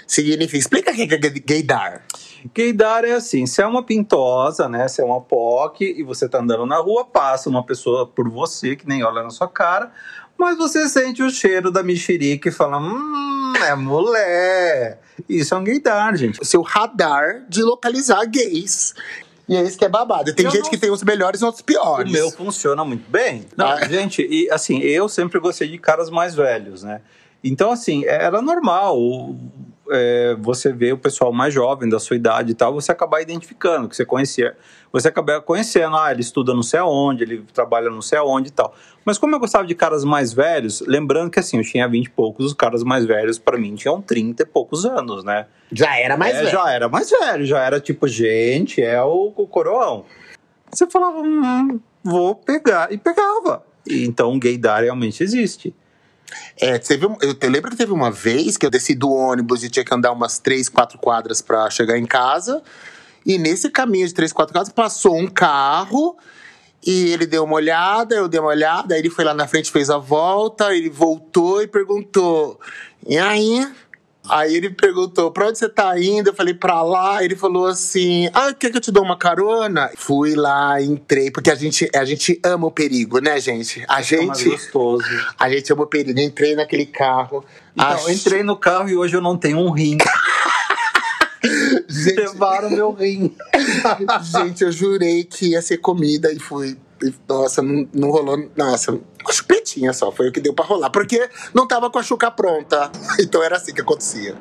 significa... 0.07 0.57
Explica 0.57 0.91
o 0.91 0.95
que 0.95 1.01
é 1.03 1.07
Gaydar. 1.17 2.03
Gaydar 2.53 3.03
é 3.05 3.13
assim, 3.13 3.45
se 3.45 3.61
é 3.61 3.65
uma 3.65 3.83
pintosa, 3.83 4.69
né? 4.69 4.87
Se 4.87 5.01
é 5.01 5.03
uma 5.05 5.19
POC 5.21 5.95
e 5.97 6.03
você 6.03 6.29
tá 6.29 6.39
andando 6.39 6.65
na 6.65 6.77
rua, 6.77 7.03
passa 7.05 7.49
uma 7.49 7.63
pessoa 7.65 8.05
por 8.05 8.29
você 8.29 8.75
que 8.75 8.87
nem 8.87 9.03
olha 9.03 9.23
na 9.23 9.29
sua 9.31 9.47
cara, 9.47 9.91
mas 10.37 10.57
você 10.57 10.87
sente 10.87 11.23
o 11.23 11.29
cheiro 11.29 11.71
da 11.71 11.81
mexerica 11.81 12.49
e 12.49 12.51
fala, 12.51 12.77
hum, 12.77 13.53
é 13.67 13.73
mulher. 13.75 14.99
Isso 15.27 15.55
é 15.55 15.57
um 15.57 15.63
gaydar, 15.63 16.15
gente. 16.15 16.41
o 16.41 16.45
seu 16.45 16.61
radar 16.61 17.45
de 17.49 17.63
localizar 17.63 18.23
gays. 18.25 18.93
E 19.47 19.55
é 19.55 19.63
isso 19.63 19.77
que 19.77 19.85
é 19.85 19.89
babado. 19.89 20.33
Tem 20.33 20.45
Eu 20.45 20.51
gente 20.51 20.63
não- 20.63 20.69
que 20.71 20.77
tem 20.77 20.89
os 20.91 21.03
melhores 21.03 21.41
e 21.41 21.45
outros 21.45 21.61
piores. 21.61 22.09
O 22.09 22.13
meu 22.13 22.31
funciona 22.31 22.83
muito 22.83 23.09
bem. 23.09 23.45
Não, 23.55 23.67
Ah. 23.67 23.87
gente, 23.87 24.21
e 24.23 24.49
assim, 24.51 24.79
eu 24.79 25.07
sempre 25.07 25.39
gostei 25.39 25.67
de 25.67 25.77
caras 25.77 26.09
mais 26.09 26.33
velhos, 26.35 26.83
né? 26.83 27.01
Então, 27.43 27.71
assim, 27.71 28.03
era 28.05 28.41
normal 28.41 28.97
é, 29.91 30.35
você 30.39 30.71
ver 30.71 30.93
o 30.93 30.97
pessoal 30.97 31.31
mais 31.31 31.53
jovem 31.53 31.89
da 31.89 31.99
sua 31.99 32.15
idade 32.15 32.51
e 32.51 32.55
tal, 32.55 32.73
você 32.73 32.91
acabar 32.91 33.21
identificando, 33.21 33.87
que 33.87 33.95
você 33.95 34.05
conhecia. 34.05 34.55
Você 34.91 35.09
acaba 35.09 35.41
conhecendo, 35.41 35.95
ah, 35.95 36.11
ele 36.11 36.21
estuda 36.21 36.53
não 36.53 36.63
sei 36.63 36.79
aonde, 36.79 37.23
ele 37.23 37.45
trabalha 37.53 37.89
não 37.89 38.01
sei 38.01 38.17
aonde 38.17 38.49
e 38.49 38.51
tal. 38.51 38.73
Mas 39.03 39.17
como 39.17 39.35
eu 39.35 39.39
gostava 39.39 39.65
de 39.65 39.75
caras 39.75 40.03
mais 40.03 40.33
velhos, 40.33 40.81
lembrando 40.87 41.29
que 41.29 41.39
assim, 41.39 41.57
eu 41.57 41.63
tinha 41.63 41.87
20 41.87 42.05
e 42.05 42.09
poucos, 42.09 42.45
os 42.45 42.53
caras 42.53 42.83
mais 42.83 43.05
velhos, 43.05 43.37
pra 43.37 43.57
mim, 43.57 43.75
tinham 43.75 44.01
30 44.01 44.43
e 44.43 44.45
poucos 44.45 44.85
anos, 44.85 45.23
né? 45.23 45.47
Já 45.71 45.97
era 45.97 46.15
mais 46.15 46.35
É, 46.35 46.39
velho. 46.39 46.51
Já 46.51 46.71
era 46.71 46.89
mais 46.89 47.09
velho, 47.09 47.45
já 47.45 47.59
era 47.59 47.79
tipo, 47.79 48.07
gente, 48.07 48.81
é 48.81 49.01
o, 49.03 49.33
o 49.35 49.47
coroão. 49.47 50.05
Você 50.71 50.89
falava, 50.89 51.19
hum, 51.19 51.79
vou 52.03 52.35
pegar, 52.35 52.91
e 52.91 52.97
pegava. 52.97 53.63
E, 53.87 54.05
então, 54.05 54.37
gaydar 54.39 54.81
realmente 54.83 55.23
existe. 55.23 55.75
É, 56.59 56.77
teve 56.77 57.05
eu 57.21 57.33
te 57.33 57.47
lembro 57.47 57.71
que 57.71 57.77
teve 57.77 57.91
uma 57.91 58.11
vez 58.11 58.57
que 58.57 58.65
eu 58.65 58.69
desci 58.69 58.95
do 58.95 59.11
ônibus 59.11 59.63
e 59.63 59.69
tinha 59.69 59.85
que 59.85 59.93
andar 59.93 60.11
umas 60.11 60.39
três, 60.39 60.69
quatro 60.69 60.97
quadras 60.97 61.41
pra 61.41 61.69
chegar 61.69 61.97
em 61.97 62.05
casa. 62.05 62.61
E 63.25 63.37
nesse 63.37 63.69
caminho 63.69 64.07
de 64.07 64.13
três, 64.13 64.31
quatro 64.31 64.53
quadras 64.53 64.73
passou 64.73 65.17
um 65.17 65.27
carro 65.27 66.17
e 66.85 67.09
ele 67.11 67.25
deu 67.25 67.43
uma 67.43 67.55
olhada, 67.55 68.13
eu 68.15 68.27
dei 68.27 68.39
uma 68.39 68.49
olhada, 68.49 68.93
aí 68.93 69.01
ele 69.01 69.09
foi 69.09 69.25
lá 69.25 69.33
na 69.33 69.47
frente, 69.47 69.71
fez 69.71 69.89
a 69.89 69.97
volta, 69.97 70.75
ele 70.75 70.89
voltou 70.89 71.61
e 71.61 71.67
perguntou: 71.67 72.59
E 73.07 73.17
aí? 73.17 73.67
Aí 74.29 74.55
ele 74.55 74.69
perguntou, 74.69 75.31
pra 75.31 75.47
onde 75.47 75.57
você 75.57 75.69
tá 75.69 75.99
indo? 75.99 76.29
Eu 76.29 76.33
falei, 76.35 76.53
pra 76.53 76.81
lá. 76.81 77.23
Ele 77.23 77.35
falou 77.35 77.67
assim, 77.67 78.29
ah, 78.33 78.53
quer 78.53 78.71
que 78.71 78.77
eu 78.77 78.81
te 78.81 78.91
dou 78.91 79.03
uma 79.03 79.17
carona? 79.17 79.89
Fui 79.95 80.35
lá, 80.35 80.81
entrei, 80.81 81.29
porque 81.31 81.51
a 81.51 81.55
gente, 81.55 81.89
a 81.95 82.03
gente 82.05 82.39
ama 82.43 82.67
o 82.67 82.71
perigo, 82.71 83.19
né, 83.19 83.39
gente? 83.39 83.83
A 83.87 84.01
gente, 84.01 84.49
gostoso. 84.49 85.05
a 85.37 85.49
gente 85.49 85.71
ama 85.71 85.83
o 85.83 85.87
perigo. 85.87 86.19
Entrei 86.19 86.55
naquele 86.55 86.85
carro. 86.85 87.43
Então, 87.73 87.87
ach- 87.87 88.03
eu 88.07 88.13
entrei 88.13 88.43
no 88.43 88.55
carro 88.57 88.89
e 88.89 88.95
hoje 88.95 89.15
eu 89.15 89.21
não 89.21 89.37
tenho 89.37 89.57
um 89.59 89.69
rim. 89.71 89.97
Gente, 91.87 92.15
Levaram 92.19 92.69
meu 92.71 92.91
rim. 92.91 93.35
gente, 94.23 94.63
eu 94.63 94.71
jurei 94.71 95.23
que 95.23 95.49
ia 95.51 95.61
ser 95.61 95.77
comida 95.77 96.31
e 96.31 96.39
fui. 96.39 96.75
Nossa, 97.27 97.61
não, 97.61 97.87
não 97.93 98.09
rolou. 98.09 98.49
Nossa, 98.55 98.97
uma 99.25 99.33
chupetinha 99.33 99.93
só, 99.93 100.11
foi 100.11 100.29
o 100.29 100.31
que 100.31 100.39
deu 100.39 100.53
pra 100.53 100.65
rolar. 100.65 100.89
Porque 100.89 101.29
não 101.53 101.67
tava 101.67 101.89
com 101.89 101.99
a 101.99 102.03
chuca 102.03 102.31
pronta. 102.31 102.91
Então 103.19 103.41
era 103.41 103.57
assim 103.57 103.73
que 103.73 103.81
acontecia. 103.81 104.35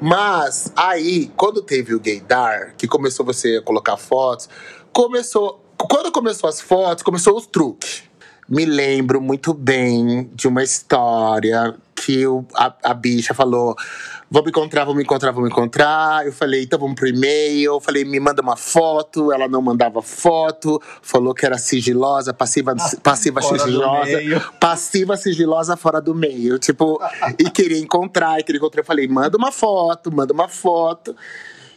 Mas 0.00 0.72
aí, 0.76 1.32
quando 1.36 1.62
teve 1.62 1.94
o 1.94 2.00
gaydar, 2.00 2.74
que 2.76 2.86
começou 2.86 3.24
você 3.24 3.56
a 3.56 3.62
colocar 3.62 3.96
fotos, 3.96 4.48
começou. 4.92 5.64
Quando 5.76 6.10
começou 6.12 6.48
as 6.48 6.60
fotos, 6.60 7.02
começou 7.02 7.36
os 7.36 7.46
truques. 7.46 8.07
Me 8.48 8.64
lembro 8.64 9.20
muito 9.20 9.52
bem 9.52 10.30
de 10.34 10.48
uma 10.48 10.62
história 10.62 11.74
que 11.94 12.26
o- 12.26 12.46
a, 12.54 12.72
a 12.82 12.94
bicha 12.94 13.34
falou: 13.34 13.74
vamos 14.30 14.48
encontrar, 14.48 14.84
vamos 14.86 15.02
encontrar, 15.02 15.32
vamos 15.32 15.50
encontrar. 15.50 16.24
Eu 16.24 16.32
falei, 16.32 16.62
então 16.62 16.78
vamos 16.78 16.94
pro 16.94 17.06
e-mail. 17.08 17.74
Eu 17.74 17.80
falei, 17.80 18.04
me 18.06 18.18
manda 18.18 18.40
uma 18.40 18.56
foto. 18.56 19.30
Ela 19.32 19.46
não 19.48 19.60
mandava 19.60 20.00
foto. 20.00 20.80
Falou 21.02 21.34
que 21.34 21.44
era 21.44 21.58
sigilosa, 21.58 22.32
passiva, 22.32 22.74
passiva 23.02 23.42
fora 23.42 23.56
do 23.58 23.62
sigilosa. 23.64 24.52
Passiva 24.58 25.16
sigilosa 25.18 25.76
fora 25.76 26.00
do 26.00 26.14
meio. 26.14 26.58
Tipo, 26.58 26.98
e 27.38 27.50
queria 27.50 27.78
encontrar, 27.78 28.40
e 28.40 28.42
queria 28.44 28.58
encontrar. 28.58 28.80
Eu 28.80 28.86
falei, 28.86 29.06
manda 29.08 29.36
uma 29.36 29.52
foto, 29.52 30.10
manda 30.10 30.32
uma 30.32 30.48
foto. 30.48 31.14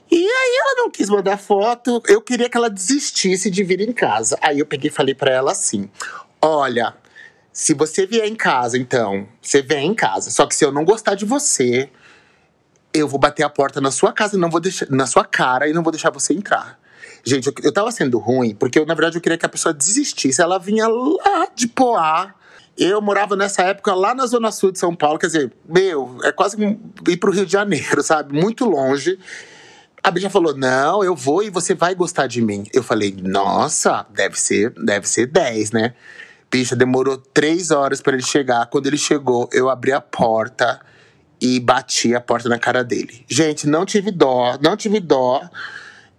E 0.09 0.15
aí 0.17 0.57
ela 0.61 0.75
não 0.83 0.89
quis 0.91 1.09
mandar 1.09 1.37
foto. 1.37 2.01
Eu 2.07 2.21
queria 2.21 2.49
que 2.49 2.55
ela 2.55 2.69
desistisse 2.69 3.49
de 3.49 3.61
vir 3.63 3.81
em 3.81 3.91
casa. 3.91 4.37
Aí 4.41 4.59
eu 4.59 4.65
peguei 4.65 4.89
e 4.89 4.93
falei 4.93 5.15
pra 5.15 5.31
ela 5.31 5.51
assim: 5.51 5.89
Olha, 6.41 6.95
se 7.53 7.73
você 7.73 8.05
vier 8.05 8.25
em 8.25 8.35
casa, 8.35 8.77
então, 8.77 9.27
você 9.41 9.61
vem 9.61 9.87
em 9.87 9.93
casa. 9.93 10.31
Só 10.31 10.45
que 10.47 10.55
se 10.55 10.65
eu 10.65 10.71
não 10.71 10.83
gostar 10.83 11.15
de 11.15 11.25
você, 11.25 11.89
eu 12.93 13.07
vou 13.07 13.19
bater 13.19 13.43
a 13.43 13.49
porta 13.49 13.79
na 13.79 13.91
sua 13.91 14.11
casa 14.11 14.37
não 14.37 14.49
vou 14.49 14.59
deixar 14.59 14.89
na 14.89 15.05
sua 15.05 15.23
cara 15.23 15.67
e 15.67 15.73
não 15.73 15.83
vou 15.83 15.91
deixar 15.91 16.09
você 16.09 16.33
entrar. 16.33 16.79
Gente, 17.23 17.47
eu, 17.47 17.53
eu 17.63 17.71
tava 17.71 17.91
sendo 17.91 18.17
ruim, 18.17 18.55
porque 18.55 18.79
eu, 18.79 18.85
na 18.85 18.93
verdade 18.93 19.17
eu 19.17 19.21
queria 19.21 19.37
que 19.37 19.45
a 19.45 19.49
pessoa 19.49 19.73
desistisse. 19.73 20.41
Ela 20.41 20.57
vinha 20.57 20.87
lá 20.87 21.47
de 21.53 21.67
Poá. 21.67 22.33
Eu 22.77 23.01
morava 23.01 23.35
nessa 23.35 23.63
época 23.63 23.93
lá 23.93 24.15
na 24.15 24.25
Zona 24.25 24.51
Sul 24.51 24.71
de 24.71 24.79
São 24.79 24.95
Paulo, 24.95 25.19
quer 25.19 25.27
dizer, 25.27 25.53
meu, 25.67 26.17
é 26.23 26.31
quase 26.31 26.57
ir 27.07 27.17
pro 27.17 27.31
Rio 27.31 27.45
de 27.45 27.51
Janeiro, 27.51 28.01
sabe? 28.01 28.33
Muito 28.33 28.65
longe. 28.65 29.19
A 30.03 30.09
bicha 30.09 30.29
falou: 30.29 30.55
Não, 30.57 31.03
eu 31.03 31.15
vou 31.15 31.43
e 31.43 31.49
você 31.49 31.75
vai 31.75 31.93
gostar 31.93 32.25
de 32.25 32.41
mim. 32.41 32.63
Eu 32.73 32.81
falei: 32.81 33.15
Nossa, 33.21 34.05
deve 34.09 34.39
ser, 34.39 34.71
deve 34.71 35.07
ser 35.07 35.27
10, 35.27 35.71
né? 35.71 35.93
Bicha, 36.51 36.75
demorou 36.75 37.17
três 37.17 37.71
horas 37.71 38.01
pra 38.01 38.13
ele 38.13 38.23
chegar. 38.23 38.65
Quando 38.65 38.87
ele 38.87 38.97
chegou, 38.97 39.49
eu 39.53 39.69
abri 39.69 39.93
a 39.93 40.01
porta 40.01 40.81
e 41.39 41.59
bati 41.59 42.13
a 42.13 42.19
porta 42.19 42.49
na 42.49 42.59
cara 42.59 42.83
dele. 42.83 43.25
Gente, 43.27 43.65
não 43.67 43.85
tive 43.85 44.11
dó, 44.11 44.57
não 44.61 44.75
tive 44.75 44.99
dó. 44.99 45.41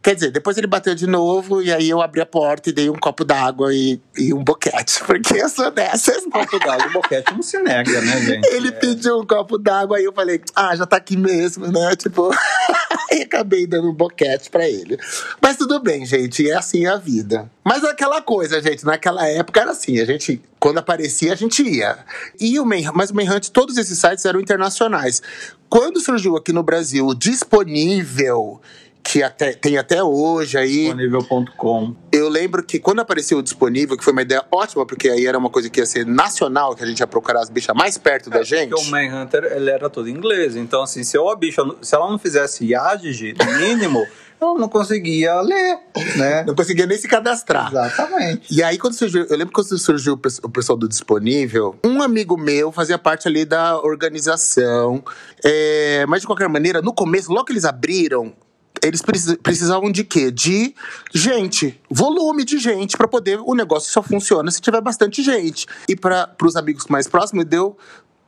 Quer 0.02 0.16
dizer, 0.16 0.32
depois 0.32 0.58
ele 0.58 0.66
bateu 0.66 0.96
de 0.96 1.06
novo 1.06 1.62
e 1.62 1.72
aí 1.72 1.88
eu 1.88 2.02
abri 2.02 2.20
a 2.20 2.26
porta 2.26 2.70
e 2.70 2.72
dei 2.72 2.90
um 2.90 2.96
copo 2.96 3.24
d'água 3.24 3.72
e, 3.72 4.00
e 4.18 4.34
um 4.34 4.42
boquete, 4.42 5.00
porque 5.06 5.34
eu 5.36 5.48
sou 5.48 5.70
dessas. 5.70 6.24
Um 6.24 6.30
copo 6.30 6.58
d'água, 6.58 6.86
o 6.88 6.92
boquete 6.92 7.32
não 7.32 7.42
se 7.42 7.56
nega, 7.60 8.00
né, 8.00 8.20
gente? 8.20 8.48
Ele 8.48 8.72
pediu 8.72 9.20
um 9.20 9.26
copo 9.26 9.56
d'água 9.56 9.98
aí 9.98 10.04
eu 10.04 10.12
falei, 10.12 10.40
ah, 10.56 10.74
já 10.74 10.86
tá 10.86 10.96
aqui 10.96 11.16
mesmo, 11.16 11.68
né? 11.70 11.94
Tipo, 11.94 12.30
e 13.18 13.22
acabei 13.22 13.66
dando 13.66 13.90
um 13.90 13.94
boquete 13.94 14.50
pra 14.50 14.68
ele. 14.68 14.98
Mas 15.40 15.56
tudo 15.56 15.78
bem, 15.80 16.04
gente, 16.06 16.48
é 16.48 16.54
assim 16.54 16.86
a 16.86 16.96
vida. 16.96 17.50
Mas 17.64 17.84
aquela 17.84 18.22
coisa, 18.22 18.60
gente, 18.60 18.84
naquela 18.84 19.26
época 19.26 19.60
era 19.60 19.70
assim, 19.70 20.00
a 20.00 20.04
gente, 20.04 20.40
quando 20.58 20.78
aparecia, 20.78 21.32
a 21.32 21.36
gente 21.36 21.62
ia. 21.62 21.98
E 22.40 22.58
o 22.58 22.64
Manhunt, 22.64 22.94
mas 22.94 23.10
o 23.10 23.14
Manhunt, 23.14 23.48
todos 23.50 23.76
esses 23.76 23.98
sites 23.98 24.24
eram 24.24 24.40
internacionais. 24.40 25.22
Quando 25.68 26.00
surgiu 26.00 26.36
aqui 26.36 26.52
no 26.52 26.62
Brasil 26.62 27.14
disponível, 27.14 28.60
que 29.02 29.22
até, 29.22 29.52
tem 29.52 29.76
até 29.76 30.02
hoje 30.02 30.56
aí, 30.56 30.84
Disponível.com. 30.94 31.94
eu 32.12 32.28
lembro 32.28 32.62
que 32.62 32.78
quando 32.78 33.00
apareceu 33.00 33.38
o 33.38 33.42
disponível, 33.42 33.96
que 33.96 34.04
foi 34.04 34.12
uma 34.12 34.22
ideia 34.22 34.44
ótima, 34.50 34.86
porque 34.86 35.08
aí 35.08 35.26
era 35.26 35.36
uma 35.36 35.50
coisa 35.50 35.68
que 35.68 35.80
ia 35.80 35.86
ser 35.86 36.06
nacional, 36.06 36.74
que 36.74 36.84
a 36.84 36.86
gente 36.86 37.00
ia 37.00 37.06
procurar 37.06 37.40
as 37.40 37.50
bichas 37.50 37.74
mais 37.76 37.98
perto 37.98 38.30
da 38.30 38.42
gente. 38.42 38.70
Porque 38.70 38.86
o 38.86 38.90
Manhunter, 38.90 39.44
ele 39.44 39.70
era 39.70 39.90
todo 39.90 40.08
inglês. 40.08 40.56
Então, 40.56 40.82
assim, 40.82 41.02
se 41.02 41.18
a 41.18 41.36
bicha, 41.36 41.62
se 41.80 41.94
ela 41.94 42.08
não 42.08 42.18
fizesse 42.18 42.64
IADG, 42.64 43.34
no 43.38 43.58
mínimo, 43.58 44.06
ela 44.40 44.54
não 44.54 44.68
conseguia 44.68 45.40
ler, 45.40 45.78
né? 46.16 46.44
Não 46.44 46.54
conseguia 46.54 46.86
nem 46.86 46.96
se 46.96 47.08
cadastrar. 47.08 47.68
Exatamente. 47.70 48.54
E 48.54 48.62
aí, 48.62 48.78
quando 48.78 48.94
surgiu, 48.94 49.24
eu 49.24 49.36
lembro 49.36 49.52
quando 49.52 49.78
surgiu 49.78 50.14
o 50.14 50.48
pessoal 50.48 50.78
do 50.78 50.88
Disponível, 50.88 51.76
um 51.84 52.02
amigo 52.02 52.36
meu 52.36 52.70
fazia 52.70 52.98
parte 52.98 53.28
ali 53.28 53.44
da 53.44 53.78
organização. 53.78 55.02
É, 55.44 56.06
mas 56.06 56.20
de 56.20 56.26
qualquer 56.26 56.48
maneira, 56.48 56.80
no 56.80 56.94
começo, 56.94 57.32
logo 57.32 57.44
que 57.44 57.52
eles 57.52 57.64
abriram, 57.64 58.32
eles 58.82 59.00
precis- 59.00 59.36
precisavam 59.36 59.90
de 59.90 60.04
quê? 60.04 60.30
De 60.30 60.74
gente, 61.14 61.80
volume 61.90 62.44
de 62.44 62.58
gente, 62.58 62.96
pra 62.96 63.06
poder. 63.06 63.38
O 63.40 63.54
negócio 63.54 63.92
só 63.92 64.02
funciona 64.02 64.50
se 64.50 64.60
tiver 64.60 64.80
bastante 64.80 65.22
gente. 65.22 65.66
E 65.88 65.94
para 65.94 66.34
os 66.42 66.56
amigos 66.56 66.86
mais 66.88 67.06
próximos, 67.06 67.44
deu 67.44 67.76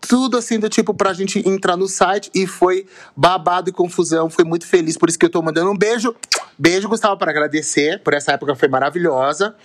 tudo 0.01 0.37
assim 0.37 0.59
do 0.59 0.69
tipo 0.69 0.93
pra 0.93 1.13
gente 1.13 1.47
entrar 1.49 1.77
no 1.77 1.89
site 1.89 2.31
e 2.35 2.47
foi 2.47 2.87
babado 3.17 3.71
e 3.71 3.73
confusão, 3.73 4.29
foi 4.29 4.45
muito 4.45 4.67
feliz, 4.67 4.99
por 4.99 5.09
isso 5.09 5.19
que 5.19 5.25
eu 5.25 5.31
tô 5.31 5.41
mandando 5.41 5.71
um 5.71 5.77
beijo. 5.77 6.15
Beijo, 6.59 6.89
Gustavo, 6.89 7.17
para 7.17 7.31
agradecer, 7.31 8.03
por 8.03 8.13
essa 8.15 8.33
época 8.33 8.55
foi 8.55 8.69
maravilhosa. 8.69 9.57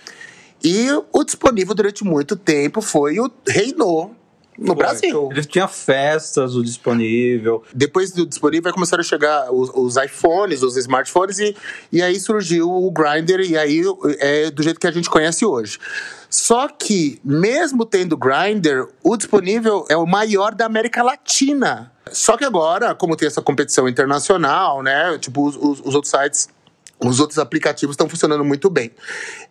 E 0.62 0.88
o 1.12 1.24
disponível 1.24 1.74
durante 1.74 2.04
muito 2.04 2.36
tempo 2.36 2.80
foi 2.80 3.18
o 3.20 3.30
reinou 3.46 4.14
no 4.60 4.74
Brasil. 4.74 5.28
Ele 5.32 5.44
tinha 5.44 5.66
festas, 5.66 6.54
o 6.54 6.62
disponível. 6.62 7.62
Depois 7.74 8.12
do 8.12 8.26
disponível 8.26 8.72
começaram 8.72 9.00
a 9.00 9.04
chegar 9.04 9.50
os, 9.52 9.70
os 9.74 9.96
iPhones, 9.96 10.62
os 10.62 10.76
smartphones 10.76 11.38
e, 11.38 11.56
e 11.90 12.02
aí 12.02 12.20
surgiu 12.20 12.70
o 12.70 12.90
Grindr 12.90 13.40
e 13.40 13.56
aí 13.56 13.82
é 14.18 14.50
do 14.50 14.62
jeito 14.62 14.78
que 14.78 14.86
a 14.86 14.90
gente 14.92 15.08
conhece 15.08 15.44
hoje. 15.44 15.78
Só 16.28 16.68
que, 16.68 17.20
mesmo 17.24 17.84
tendo 17.84 18.16
Grindr, 18.16 18.86
o 19.02 19.16
disponível 19.16 19.84
é 19.88 19.96
o 19.96 20.06
maior 20.06 20.54
da 20.54 20.66
América 20.66 21.02
Latina. 21.02 21.90
Só 22.12 22.36
que 22.36 22.44
agora, 22.44 22.94
como 22.94 23.16
tem 23.16 23.26
essa 23.26 23.42
competição 23.42 23.88
internacional, 23.88 24.82
né? 24.82 25.18
Tipo, 25.18 25.46
os, 25.48 25.56
os- 25.56 25.80
os 25.80 25.94
outros 25.94 26.10
sites 26.10 26.48
os 27.02 27.18
outros 27.18 27.38
aplicativos 27.38 27.94
estão 27.94 28.06
funcionando 28.10 28.44
muito 28.44 28.68
bem. 28.68 28.90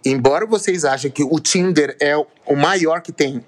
Embora 0.05 0.45
vocês 0.45 0.85
achem 0.85 1.09
que 1.09 1.23
o 1.23 1.39
Tinder 1.39 1.97
é 1.99 2.15
o 2.15 2.55
maior 2.55 3.01
que 3.01 3.11
tem 3.11 3.43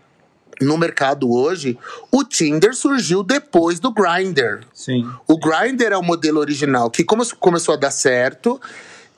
no 0.61 0.77
mercado 0.77 1.31
hoje, 1.31 1.77
o 2.11 2.23
Tinder 2.23 2.73
surgiu 2.75 3.23
depois 3.23 3.79
do 3.79 3.91
Grindr. 3.91 4.61
Sim. 4.73 5.09
O 5.27 5.37
Grindr 5.37 5.91
é 5.91 5.97
o 5.97 6.03
modelo 6.03 6.39
original 6.39 6.89
que 6.89 7.03
come- 7.03 7.25
começou 7.39 7.73
a 7.73 7.77
dar 7.77 7.91
certo. 7.91 8.59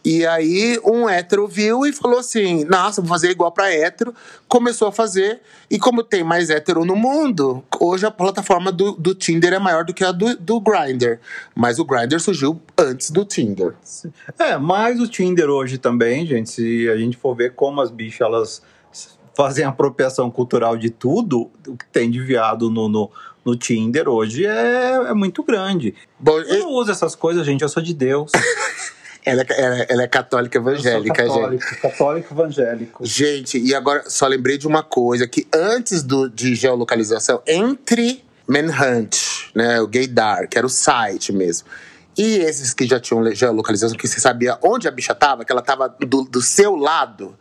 E 0.05 0.25
aí 0.25 0.77
um 0.83 1.07
hétero 1.07 1.47
viu 1.47 1.85
e 1.85 1.93
falou 1.93 2.19
assim: 2.19 2.65
nossa, 2.65 2.99
vou 3.01 3.07
fazer 3.07 3.29
igual 3.31 3.53
pra 3.53 3.71
hétero. 3.73 4.13
Começou 4.49 4.89
a 4.89 4.91
fazer. 4.91 5.39
E 5.71 5.79
como 5.79 6.03
tem 6.03 6.25
mais 6.25 6.49
hétero 6.49 6.83
no 6.83 6.93
mundo, 6.93 7.63
hoje 7.79 8.05
a 8.05 8.11
plataforma 8.11 8.69
do, 8.69 8.91
do 8.91 9.15
Tinder 9.15 9.53
é 9.53 9.59
maior 9.59 9.85
do 9.85 9.93
que 9.93 10.03
a 10.03 10.11
do, 10.11 10.35
do 10.35 10.59
Grindr. 10.59 11.19
Mas 11.55 11.79
o 11.79 11.85
Grindr 11.85 12.19
surgiu 12.19 12.61
antes 12.77 13.11
do 13.11 13.23
Tinder. 13.23 13.75
É, 14.37 14.57
mas 14.57 14.99
o 14.99 15.07
Tinder 15.07 15.49
hoje 15.49 15.77
também, 15.77 16.27
gente, 16.27 16.49
se 16.49 16.89
a 16.89 16.97
gente 16.97 17.15
for 17.15 17.33
ver 17.33 17.53
como 17.53 17.79
as 17.79 17.89
bichas 17.89 18.19
elas 18.27 18.61
fazem 19.35 19.65
apropriação 19.65 20.29
cultural 20.29 20.77
de 20.77 20.89
tudo, 20.89 21.49
o 21.67 21.75
que 21.77 21.85
tem 21.91 22.09
de 22.11 22.21
viado 22.21 22.69
no, 22.69 22.87
no, 22.87 23.11
no 23.43 23.55
Tinder 23.55 24.07
hoje 24.07 24.45
é, 24.45 24.93
é 25.07 25.13
muito 25.13 25.43
grande. 25.43 25.93
Bom, 26.19 26.39
Eu 26.39 26.59
não 26.59 26.69
uso 26.71 26.91
essas 26.91 27.15
coisas, 27.15 27.45
gente, 27.45 27.61
eu 27.61 27.69
sou 27.69 27.81
de 27.81 27.93
Deus. 27.93 28.31
ela, 29.25 29.41
é- 29.41 29.61
ela- 29.61 29.85
ela 29.89 30.03
é 30.03 30.07
católica 30.07 30.57
Eu 30.57 30.61
evangélica, 30.61 31.23
gente. 31.23 31.33
católico, 31.33 31.81
católico 31.81 32.33
evangélico. 32.33 33.05
Gente, 33.05 33.57
e 33.57 33.73
agora 33.73 34.03
só 34.09 34.27
lembrei 34.27 34.57
de 34.57 34.67
uma 34.67 34.83
coisa: 34.83 35.27
que 35.27 35.47
antes 35.53 36.03
do, 36.03 36.29
de 36.29 36.53
geolocalização, 36.55 37.41
entre 37.47 38.23
Manhunt, 38.47 39.17
né, 39.55 39.79
o 39.81 39.87
Gaydar, 39.87 40.47
que 40.47 40.57
era 40.57 40.67
o 40.67 40.69
site 40.69 41.31
mesmo, 41.31 41.67
e 42.17 42.35
esses 42.37 42.73
que 42.73 42.85
já 42.85 42.99
tinham 42.99 43.33
geolocalização, 43.33 43.97
que 43.97 44.07
você 44.07 44.19
sabia 44.19 44.57
onde 44.61 44.87
a 44.87 44.91
bicha 44.91 45.15
tava, 45.15 45.43
que 45.45 45.51
ela 45.51 45.61
tava 45.61 45.89
do, 45.99 46.23
do 46.23 46.41
seu 46.41 46.75
lado, 46.75 47.35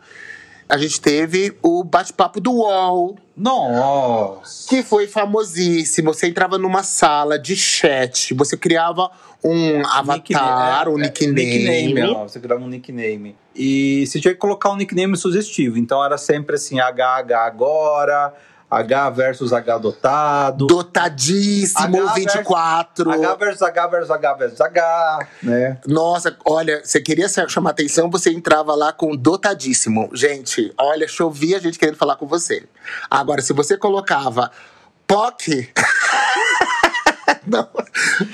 a 0.73 0.77
gente 0.77 0.99
teve 0.99 1.55
o 1.61 1.83
bate-papo 1.83 2.41
do 2.41 2.51
UOL, 2.51 3.15
Nossa! 3.37 4.67
que 4.67 4.81
foi 4.81 5.05
famosíssimo. 5.05 6.11
Você 6.11 6.25
entrava 6.25 6.57
numa 6.57 6.81
sala 6.81 7.37
de 7.37 7.55
chat, 7.55 8.33
você 8.33 8.57
criava 8.57 9.11
um 9.43 9.85
avatar, 9.85 10.89
um 10.89 10.97
nickname. 10.97 12.01
ó, 12.01 12.23
você 12.27 12.39
criava 12.39 12.63
um 12.63 12.67
nickname. 12.67 13.35
E 13.55 14.03
você 14.07 14.19
tinha 14.19 14.33
que 14.33 14.39
colocar 14.39 14.71
um 14.71 14.75
nickname 14.75 15.15
sugestivo. 15.15 15.77
Então 15.77 16.03
era 16.03 16.17
sempre 16.17 16.55
assim, 16.55 16.79
HH 16.79 17.35
agora, 17.45 18.33
H 18.73 19.09
versus 19.11 19.53
H 19.53 19.77
dotado. 19.77 20.67
Dotadíssimo, 20.67 21.97
H 22.03 22.13
versus- 22.13 22.33
24. 22.33 23.11
H 23.11 23.35
versus 23.35 23.61
H 23.61 23.87
versus 23.87 24.11
H 24.11 24.33
versus 24.33 24.61
H, 24.61 25.27
né? 25.41 25.77
Nossa, 25.87 26.35
olha, 26.45 26.81
você 26.83 26.99
queria 27.01 27.27
chamar 27.47 27.71
atenção, 27.71 28.09
você 28.09 28.31
entrava 28.31 28.73
lá 28.75 28.91
com 28.91 29.15
dotadíssimo. 29.15 30.09
Gente, 30.13 30.73
olha, 30.77 31.07
chovia 31.07 31.59
gente 31.59 31.77
querendo 31.79 31.97
falar 31.97 32.15
com 32.15 32.25
você. 32.27 32.63
Agora, 33.09 33.41
se 33.41 33.53
você 33.53 33.77
colocava 33.77 34.51
POC. 35.07 35.69
Não. 37.45 37.67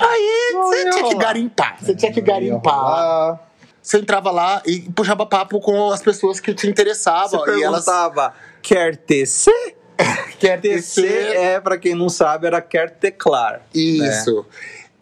Aí 0.00 0.52
você 0.54 0.90
tinha 0.90 1.08
que 1.08 1.14
garimpar. 1.16 1.76
Você 1.80 1.94
tinha 1.94 2.12
que 2.12 2.20
garimpar. 2.20 3.40
Você 3.82 3.98
entrava 3.98 4.30
lá 4.30 4.62
e 4.66 4.80
puxava 4.92 5.24
papo 5.26 5.58
com 5.60 5.90
as 5.90 6.02
pessoas 6.02 6.38
que 6.38 6.52
te 6.54 6.62
Você 6.62 6.70
interessavam. 6.70 7.40
E 7.48 7.62
elas. 7.62 7.84
perguntava, 7.84 8.34
quer 8.62 8.96
tecer? 8.96 9.76
Quer 10.40 10.60
Tecer 10.60 11.32
é, 11.36 11.60
pra 11.60 11.76
quem 11.78 11.94
não 11.94 12.08
sabe, 12.08 12.46
era 12.46 12.60
quer 12.60 12.90
teclar. 12.90 13.60
Isso. 13.74 14.44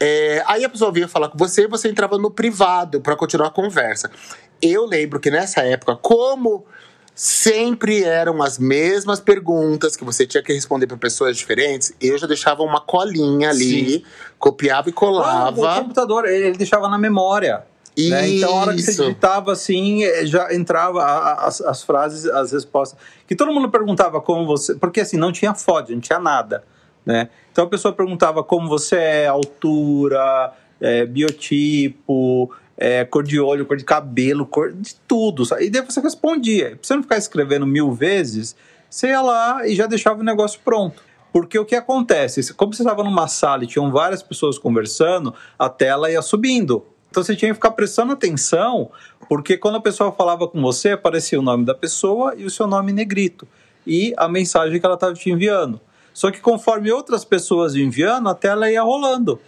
É, 0.01 0.43
aí 0.47 0.65
a 0.65 0.69
pessoa 0.69 0.93
vinha 0.93 1.09
falar 1.09 1.29
com 1.29 1.39
você 1.39 1.63
e 1.65 1.67
você 1.67 1.89
entrava 1.89 2.19
no 2.19 2.31
privado 2.31 3.01
pra 3.01 3.17
continuar 3.17 3.49
a 3.49 3.51
conversa. 3.51 4.11
Eu 4.61 4.85
lembro 4.85 5.19
que 5.21 5.31
nessa 5.31 5.63
época, 5.63 5.97
como 5.97 6.65
sempre 7.15 8.05
eram 8.05 8.41
as 8.43 8.59
mesmas 8.59 9.19
perguntas 9.19 9.97
que 9.97 10.05
você 10.05 10.25
tinha 10.25 10.41
que 10.43 10.53
responder 10.53 10.87
para 10.87 10.97
pessoas 10.97 11.37
diferentes, 11.37 11.93
eu 12.01 12.17
já 12.17 12.29
deixava 12.29 12.63
uma 12.63 12.81
colinha 12.81 13.51
ali, 13.51 14.05
copiava 14.39 14.89
e 14.89 14.93
Ah, 14.93 14.95
o 14.95 14.95
colava. 14.95 15.81
computador, 15.83 16.27
ele 16.27 16.47
ele 16.49 16.57
deixava 16.59 16.89
na 16.89 16.97
memória. 16.99 17.65
Né? 18.09 18.29
Então, 18.29 18.51
a 18.51 18.61
hora 18.61 18.75
que 18.75 18.83
você 18.83 19.03
digitava 19.03 19.53
assim, 19.53 20.05
eh, 20.05 20.27
já 20.27 20.55
entrava 20.55 21.03
as, 21.05 21.61
as 21.61 21.83
frases, 21.83 22.27
as 22.27 22.53
respostas. 22.53 22.99
Que 23.27 23.35
todo 23.35 23.53
mundo 23.53 23.69
perguntava 23.69 24.21
como 24.21 24.47
você. 24.47 24.75
Porque 24.77 25.01
assim, 25.01 25.17
não 25.17 25.33
tinha 25.33 25.55
foto, 25.55 25.93
não 25.93 26.01
tinha 26.01 26.19
nada. 26.19 26.63
Né? 27.05 27.29
Então 27.51 27.65
a 27.65 27.69
pessoa 27.69 27.93
perguntava 27.93 28.45
como 28.45 28.69
você 28.69 28.97
é, 28.97 29.27
altura, 29.27 30.53
eh, 30.81 31.07
biotipo, 31.07 32.53
eh, 32.77 33.05
cor 33.07 33.25
de 33.25 33.41
olho, 33.41 33.67
cor 33.67 33.77
de 33.77 33.85
cabelo, 33.85 34.47
cor 34.47 34.73
de 34.73 34.95
tudo. 35.07 35.45
sabe? 35.45 35.65
E 35.65 35.71
daí 35.71 35.83
você 35.83 36.01
respondia. 36.01 36.71
Pra 36.71 36.79
você 36.83 36.95
não 36.95 37.03
ficar 37.03 37.17
escrevendo 37.17 37.67
mil 37.67 37.93
vezes, 37.93 38.55
você 38.89 39.09
ia 39.09 39.21
lá 39.21 39.67
e 39.67 39.75
já 39.75 39.87
deixava 39.87 40.21
o 40.21 40.25
negócio 40.25 40.61
pronto. 40.65 41.03
Porque 41.33 41.59
o 41.59 41.65
que 41.65 41.75
acontece? 41.75 42.55
Como 42.55 42.73
você 42.73 42.83
estava 42.83 43.03
numa 43.03 43.29
sala 43.29 43.65
e 43.65 43.67
tinham 43.67 43.91
várias 43.91 44.23
pessoas 44.23 44.59
conversando, 44.59 45.35
a 45.59 45.69
tela 45.69 46.11
ia 46.11 46.23
subindo. 46.23 46.85
Então 47.11 47.23
você 47.23 47.35
tinha 47.35 47.51
que 47.51 47.55
ficar 47.55 47.71
prestando 47.71 48.13
atenção, 48.13 48.91
porque 49.29 49.57
quando 49.57 49.77
a 49.77 49.81
pessoa 49.81 50.13
falava 50.13 50.47
com 50.47 50.61
você, 50.61 50.91
aparecia 50.91 51.39
o 51.39 51.43
nome 51.43 51.65
da 51.65 51.75
pessoa 51.75 52.35
e 52.37 52.45
o 52.45 52.51
seu 52.51 52.67
nome 52.67 52.93
negrito. 52.93 53.47
E 53.87 54.13
a 54.17 54.29
mensagem 54.29 54.79
que 54.79 54.85
ela 54.85 54.95
estava 54.95 55.15
te 55.15 55.31
enviando. 55.31 55.81
Só 56.13 56.31
que 56.31 56.41
conforme 56.41 56.91
outras 56.91 57.25
pessoas 57.25 57.75
enviando, 57.75 58.29
a 58.29 58.35
tela 58.35 58.71
ia 58.71 58.83
rolando. 58.83 59.41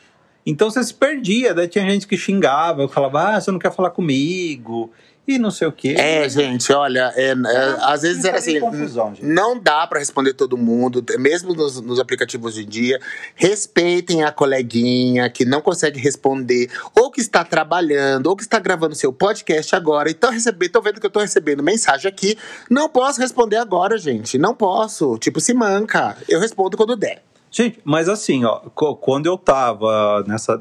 Então 0.46 0.70
você 0.70 0.82
se 0.82 0.94
perdia, 0.94 1.52
daí 1.52 1.68
tinha 1.68 1.88
gente 1.88 2.06
que 2.06 2.16
xingava, 2.16 2.88
falava, 2.88 3.36
ah, 3.36 3.40
você 3.40 3.50
não 3.50 3.58
quer 3.58 3.72
falar 3.72 3.90
comigo, 3.90 4.90
e 5.34 5.38
não 5.38 5.50
sei 5.50 5.68
o 5.68 5.72
quê. 5.72 5.94
É, 5.98 6.28
gente, 6.28 6.72
olha, 6.72 7.12
é, 7.16 7.30
é, 7.30 7.76
às 7.80 8.02
vezes 8.02 8.24
era 8.24 8.38
assim, 8.38 8.58
confusão, 8.60 9.14
gente. 9.14 9.24
não 9.26 9.58
dá 9.58 9.86
pra 9.86 9.98
responder 9.98 10.34
todo 10.34 10.56
mundo, 10.56 11.04
mesmo 11.18 11.54
nos, 11.54 11.80
nos 11.80 11.98
aplicativos 12.00 12.54
de 12.54 12.64
dia. 12.64 13.00
Respeitem 13.34 14.22
a 14.22 14.30
coleguinha 14.30 15.28
que 15.30 15.44
não 15.44 15.60
consegue 15.60 15.98
responder, 15.98 16.70
ou 16.94 17.10
que 17.10 17.20
está 17.20 17.42
trabalhando, 17.44 18.26
ou 18.28 18.36
que 18.36 18.42
está 18.42 18.58
gravando 18.58 18.94
seu 18.94 19.12
podcast 19.12 19.74
agora. 19.74 20.10
Então, 20.10 20.30
receber, 20.30 20.68
tô 20.68 20.80
vendo 20.80 21.00
que 21.00 21.06
eu 21.06 21.10
tô 21.10 21.20
recebendo 21.20 21.62
mensagem 21.62 22.08
aqui. 22.08 22.36
Não 22.70 22.88
posso 22.88 23.20
responder 23.20 23.56
agora, 23.56 23.98
gente. 23.98 24.38
Não 24.38 24.54
posso. 24.54 25.18
Tipo, 25.18 25.40
se 25.40 25.52
manca. 25.54 26.16
Eu 26.28 26.40
respondo 26.40 26.76
quando 26.76 26.94
der. 26.96 27.22
Gente, 27.52 27.80
mas 27.82 28.08
assim, 28.08 28.44
ó, 28.44 28.60
quando 29.00 29.26
eu 29.26 29.36
tava 29.36 30.22
nessa, 30.26 30.56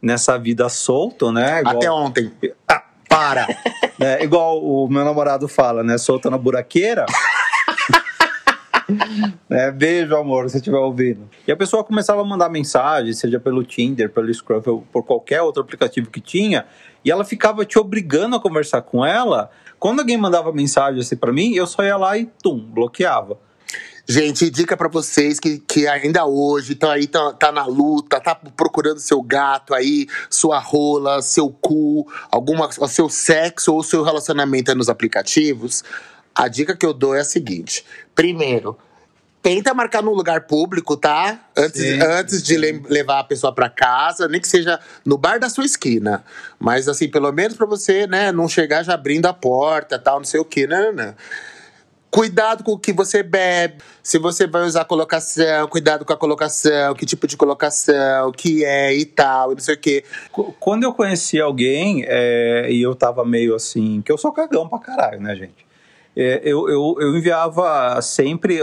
nessa 0.00 0.38
vida 0.38 0.68
solto, 0.70 1.30
né? 1.30 1.60
igual- 1.60 1.76
Até 1.76 1.90
ontem. 1.90 2.32
Ah, 2.66 2.82
para! 3.10 3.46
né, 3.98 4.22
igual 4.22 4.64
o 4.64 4.88
meu 4.88 5.04
namorado 5.04 5.48
fala, 5.48 5.82
né? 5.82 5.98
Solta 5.98 6.30
na 6.30 6.38
buraqueira. 6.38 7.04
né, 9.48 9.70
beijo, 9.76 10.16
amor, 10.16 10.48
se 10.48 10.56
estiver 10.56 10.78
ouvindo. 10.78 11.28
E 11.46 11.52
a 11.52 11.56
pessoa 11.56 11.84
começava 11.84 12.22
a 12.22 12.24
mandar 12.24 12.48
mensagem, 12.48 13.12
seja 13.12 13.38
pelo 13.38 13.62
Tinder, 13.64 14.08
pelo 14.08 14.32
Scruffle, 14.32 14.82
por 14.90 15.04
qualquer 15.04 15.42
outro 15.42 15.62
aplicativo 15.62 16.08
que 16.08 16.20
tinha, 16.20 16.64
e 17.04 17.10
ela 17.10 17.24
ficava 17.24 17.66
te 17.66 17.78
obrigando 17.78 18.36
a 18.36 18.40
conversar 18.40 18.82
com 18.82 19.04
ela. 19.04 19.50
Quando 19.78 20.00
alguém 20.00 20.16
mandava 20.16 20.52
mensagem 20.52 21.00
assim 21.00 21.16
pra 21.16 21.32
mim, 21.32 21.54
eu 21.54 21.66
só 21.66 21.82
ia 21.82 21.96
lá 21.96 22.16
e 22.16 22.26
tum, 22.42 22.58
bloqueava. 22.58 23.38
Gente, 24.10 24.50
dica 24.50 24.76
pra 24.76 24.88
vocês 24.88 25.38
que, 25.38 25.58
que 25.60 25.86
ainda 25.86 26.26
hoje 26.26 26.72
estão 26.72 26.90
aí, 26.90 27.06
tá, 27.06 27.32
tá 27.32 27.52
na 27.52 27.64
luta, 27.64 28.18
tá 28.18 28.34
procurando 28.34 28.98
seu 28.98 29.22
gato 29.22 29.72
aí, 29.72 30.08
sua 30.28 30.58
rola, 30.58 31.22
seu 31.22 31.48
cu, 31.48 32.10
alguma, 32.28 32.68
o 32.80 32.88
seu 32.88 33.08
sexo 33.08 33.72
ou 33.72 33.84
seu 33.84 34.02
relacionamento 34.02 34.68
aí 34.68 34.76
nos 34.76 34.88
aplicativos. 34.88 35.84
A 36.34 36.48
dica 36.48 36.76
que 36.76 36.84
eu 36.84 36.92
dou 36.92 37.14
é 37.14 37.20
a 37.20 37.24
seguinte: 37.24 37.84
primeiro, 38.12 38.76
tenta 39.40 39.72
marcar 39.72 40.02
num 40.02 40.12
lugar 40.12 40.40
público, 40.40 40.96
tá? 40.96 41.38
Antes, 41.56 41.80
Sim, 41.80 42.02
antes 42.02 42.42
de 42.42 42.56
le- 42.56 42.82
levar 42.88 43.20
a 43.20 43.24
pessoa 43.24 43.54
pra 43.54 43.70
casa, 43.70 44.26
nem 44.26 44.40
que 44.40 44.48
seja 44.48 44.80
no 45.04 45.16
bar 45.16 45.38
da 45.38 45.48
sua 45.48 45.64
esquina. 45.64 46.24
Mas 46.58 46.88
assim, 46.88 47.08
pelo 47.08 47.30
menos 47.30 47.56
pra 47.56 47.64
você, 47.64 48.08
né, 48.08 48.32
não 48.32 48.48
chegar 48.48 48.82
já 48.82 48.94
abrindo 48.94 49.26
a 49.26 49.32
porta, 49.32 50.00
tal, 50.00 50.18
não 50.18 50.26
sei 50.26 50.40
o 50.40 50.44
quê, 50.44 50.66
né, 50.66 50.90
né. 50.90 51.14
Cuidado 52.10 52.64
com 52.64 52.72
o 52.72 52.78
que 52.78 52.92
você 52.92 53.22
bebe, 53.22 53.76
se 54.02 54.18
você 54.18 54.44
vai 54.46 54.62
usar 54.66 54.84
colocação, 54.84 55.68
cuidado 55.68 56.04
com 56.04 56.12
a 56.12 56.16
colocação, 56.16 56.92
que 56.94 57.06
tipo 57.06 57.24
de 57.26 57.36
colocação, 57.36 58.32
que 58.32 58.64
é 58.64 58.92
e 58.92 59.04
tal, 59.04 59.52
e 59.52 59.54
não 59.54 59.60
sei 59.62 59.76
o 59.76 59.78
quê. 59.78 60.04
Qu- 60.32 60.52
Quando 60.58 60.82
eu 60.82 60.92
conheci 60.92 61.40
alguém 61.40 62.04
é, 62.08 62.66
e 62.68 62.82
eu 62.82 62.96
tava 62.96 63.24
meio 63.24 63.54
assim, 63.54 64.02
que 64.04 64.10
eu 64.10 64.18
sou 64.18 64.32
cagão 64.32 64.68
pra 64.68 64.80
caralho, 64.80 65.20
né, 65.20 65.36
gente? 65.36 65.64
É, 66.16 66.40
eu, 66.42 66.68
eu, 66.68 66.96
eu 66.98 67.16
enviava 67.16 68.02
sempre 68.02 68.58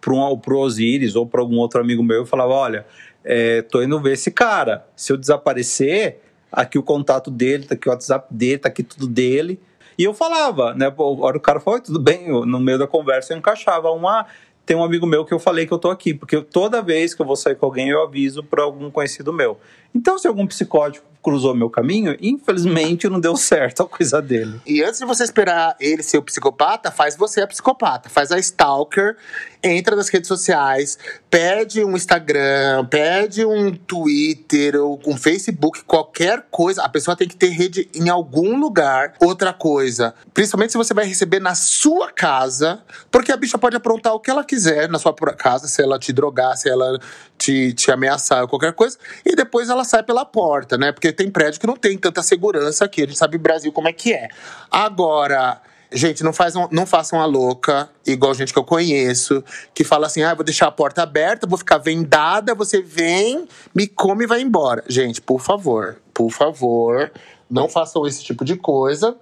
pro, 0.00 0.38
pro 0.38 0.58
Osiris 0.58 1.14
ou 1.14 1.26
pra 1.26 1.42
algum 1.42 1.58
outro 1.58 1.80
amigo 1.80 2.02
meu 2.02 2.22
e 2.22 2.26
falava: 2.26 2.54
olha, 2.54 2.86
é, 3.22 3.60
tô 3.60 3.82
indo 3.82 4.00
ver 4.00 4.14
esse 4.14 4.30
cara. 4.30 4.86
Se 4.96 5.12
eu 5.12 5.18
desaparecer, 5.18 6.20
aqui 6.50 6.78
o 6.78 6.82
contato 6.82 7.30
dele, 7.30 7.66
tá 7.66 7.74
aqui 7.74 7.86
o 7.86 7.92
WhatsApp 7.92 8.26
dele, 8.32 8.56
tá 8.58 8.68
aqui 8.70 8.82
tudo 8.82 9.06
dele. 9.06 9.60
E 9.98 10.04
eu 10.04 10.14
falava, 10.14 10.74
né? 10.74 10.88
O 10.96 11.40
cara 11.40 11.58
falou, 11.58 11.80
"Oi, 11.80 11.84
tudo 11.84 11.98
bem, 11.98 12.28
eu, 12.28 12.46
no 12.46 12.60
meio 12.60 12.78
da 12.78 12.86
conversa 12.86 13.32
eu 13.32 13.38
encaixava 13.38 13.90
uma. 13.90 14.26
Tem 14.64 14.76
um 14.76 14.84
amigo 14.84 15.06
meu 15.06 15.24
que 15.24 15.34
eu 15.34 15.40
falei 15.40 15.66
que 15.66 15.72
eu 15.72 15.78
tô 15.78 15.90
aqui, 15.90 16.14
porque 16.14 16.40
toda 16.40 16.80
vez 16.80 17.14
que 17.14 17.22
eu 17.22 17.26
vou 17.26 17.34
sair 17.34 17.56
com 17.56 17.66
alguém 17.66 17.88
eu 17.88 18.02
aviso 18.02 18.44
pra 18.44 18.62
algum 18.62 18.90
conhecido 18.90 19.32
meu. 19.32 19.58
Então, 19.94 20.18
se 20.18 20.28
algum 20.28 20.46
psicótico 20.46 21.06
cruzou 21.28 21.54
meu 21.54 21.68
caminho, 21.68 22.16
infelizmente 22.22 23.06
não 23.06 23.20
deu 23.20 23.36
certo 23.36 23.82
a 23.82 23.86
coisa 23.86 24.22
dele. 24.22 24.60
E 24.66 24.82
antes 24.82 24.98
de 24.98 25.04
você 25.04 25.24
esperar 25.24 25.76
ele 25.78 26.02
ser 26.02 26.16
o 26.16 26.22
psicopata, 26.22 26.90
faz 26.90 27.16
você 27.16 27.42
a 27.42 27.46
psicopata. 27.46 28.08
Faz 28.08 28.32
a 28.32 28.38
stalker, 28.38 29.14
entra 29.62 29.94
nas 29.94 30.08
redes 30.08 30.26
sociais, 30.26 30.98
pede 31.28 31.84
um 31.84 31.94
Instagram, 31.94 32.86
pede 32.86 33.44
um 33.44 33.74
Twitter 33.74 34.76
ou 34.76 34.98
um 35.06 35.18
Facebook, 35.18 35.84
qualquer 35.84 36.46
coisa. 36.50 36.82
A 36.82 36.88
pessoa 36.88 37.14
tem 37.14 37.28
que 37.28 37.36
ter 37.36 37.48
rede 37.48 37.90
em 37.94 38.08
algum 38.08 38.58
lugar. 38.58 39.12
Outra 39.20 39.52
coisa, 39.52 40.14
principalmente 40.32 40.72
se 40.72 40.78
você 40.78 40.94
vai 40.94 41.04
receber 41.04 41.40
na 41.40 41.54
sua 41.54 42.10
casa, 42.10 42.82
porque 43.10 43.32
a 43.32 43.36
bicha 43.36 43.58
pode 43.58 43.76
aprontar 43.76 44.14
o 44.14 44.20
que 44.20 44.30
ela 44.30 44.44
quiser 44.44 44.88
na 44.88 44.98
sua 44.98 45.14
casa, 45.36 45.68
se 45.68 45.82
ela 45.82 45.98
te 45.98 46.10
drogar, 46.10 46.56
se 46.56 46.70
ela 46.70 46.98
te, 47.36 47.72
te 47.74 47.90
ameaçar 47.90 48.46
qualquer 48.46 48.72
coisa, 48.72 48.96
e 49.24 49.36
depois 49.36 49.68
ela 49.68 49.84
sai 49.84 50.02
pela 50.02 50.24
porta, 50.24 50.78
né? 50.78 50.90
Porque 50.90 51.12
tem 51.18 51.30
prédio 51.30 51.60
que 51.60 51.66
não 51.66 51.76
tem 51.76 51.98
tanta 51.98 52.22
segurança 52.22 52.84
aqui. 52.84 53.02
A 53.02 53.06
gente 53.06 53.18
sabe 53.18 53.36
o 53.36 53.40
Brasil 53.40 53.72
como 53.72 53.88
é 53.88 53.92
que 53.92 54.12
é. 54.12 54.28
Agora. 54.70 55.60
Gente, 55.90 56.22
não, 56.22 56.34
faz 56.34 56.54
um, 56.54 56.68
não 56.70 56.84
façam 56.84 57.18
a 57.18 57.24
louca, 57.24 57.88
igual 58.06 58.34
gente 58.34 58.52
que 58.52 58.58
eu 58.58 58.64
conheço, 58.64 59.42
que 59.72 59.82
fala 59.82 60.06
assim: 60.06 60.22
ah, 60.22 60.34
vou 60.34 60.44
deixar 60.44 60.66
a 60.66 60.70
porta 60.70 61.02
aberta, 61.02 61.46
vou 61.46 61.56
ficar 61.56 61.78
vendada, 61.78 62.54
você 62.54 62.82
vem, 62.82 63.48
me 63.74 63.86
come 63.86 64.24
e 64.24 64.26
vai 64.26 64.42
embora. 64.42 64.84
Gente, 64.86 65.18
por 65.22 65.40
favor, 65.40 65.98
por 66.12 66.30
favor, 66.30 67.10
não 67.50 67.70
façam 67.70 68.06
esse 68.06 68.22
tipo 68.22 68.44
de 68.44 68.54
coisa. 68.56 69.16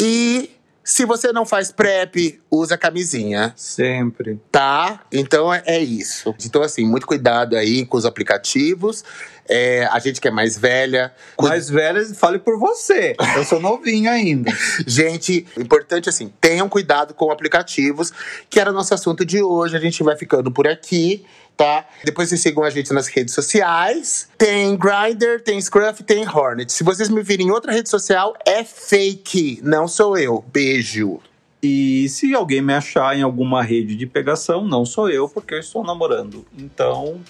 E 0.00 0.50
se 0.82 1.04
você 1.04 1.32
não 1.32 1.46
faz 1.46 1.70
PrEP, 1.70 2.40
usa 2.50 2.76
camisinha. 2.76 3.52
Sempre. 3.56 4.40
Tá? 4.50 5.04
Então 5.12 5.54
é, 5.54 5.62
é 5.64 5.78
isso. 5.78 6.34
Então, 6.44 6.62
assim, 6.62 6.84
muito 6.84 7.06
cuidado 7.06 7.56
aí 7.56 7.86
com 7.86 7.96
os 7.96 8.04
aplicativos. 8.04 9.04
É, 9.52 9.84
a 9.90 9.98
gente 9.98 10.20
que 10.20 10.28
é 10.28 10.30
mais 10.30 10.56
velha. 10.56 11.12
Mais 11.40 11.68
velha, 11.68 12.04
fale 12.14 12.38
por 12.38 12.56
você. 12.56 13.16
Eu 13.34 13.44
sou 13.44 13.58
novinho 13.58 14.08
ainda. 14.08 14.48
Gente, 14.86 15.44
importante 15.58 16.08
assim, 16.08 16.32
tenham 16.40 16.68
cuidado 16.68 17.12
com 17.14 17.32
aplicativos, 17.32 18.12
que 18.48 18.60
era 18.60 18.70
nosso 18.70 18.94
assunto 18.94 19.24
de 19.24 19.42
hoje. 19.42 19.76
A 19.76 19.80
gente 19.80 20.04
vai 20.04 20.16
ficando 20.16 20.52
por 20.52 20.68
aqui, 20.68 21.24
tá? 21.56 21.84
Depois 22.04 22.28
vocês 22.28 22.40
sigam 22.40 22.62
a 22.62 22.70
gente 22.70 22.92
nas 22.92 23.08
redes 23.08 23.34
sociais. 23.34 24.28
Tem 24.38 24.76
Grindr, 24.76 25.42
tem 25.44 25.60
Scruff, 25.60 26.04
tem 26.04 26.28
Hornet. 26.28 26.72
Se 26.72 26.84
vocês 26.84 27.08
me 27.08 27.20
virem 27.20 27.48
em 27.48 27.50
outra 27.50 27.72
rede 27.72 27.90
social, 27.90 28.34
é 28.46 28.62
fake. 28.62 29.58
Não 29.64 29.88
sou 29.88 30.16
eu. 30.16 30.44
Beijo. 30.52 31.18
E 31.60 32.08
se 32.08 32.32
alguém 32.34 32.62
me 32.62 32.72
achar 32.72 33.18
em 33.18 33.22
alguma 33.22 33.62
rede 33.62 33.96
de 33.96 34.06
pegação, 34.06 34.64
não 34.64 34.86
sou 34.86 35.10
eu, 35.10 35.28
porque 35.28 35.54
eu 35.54 35.58
estou 35.58 35.84
namorando. 35.84 36.46
Então, 36.56 37.20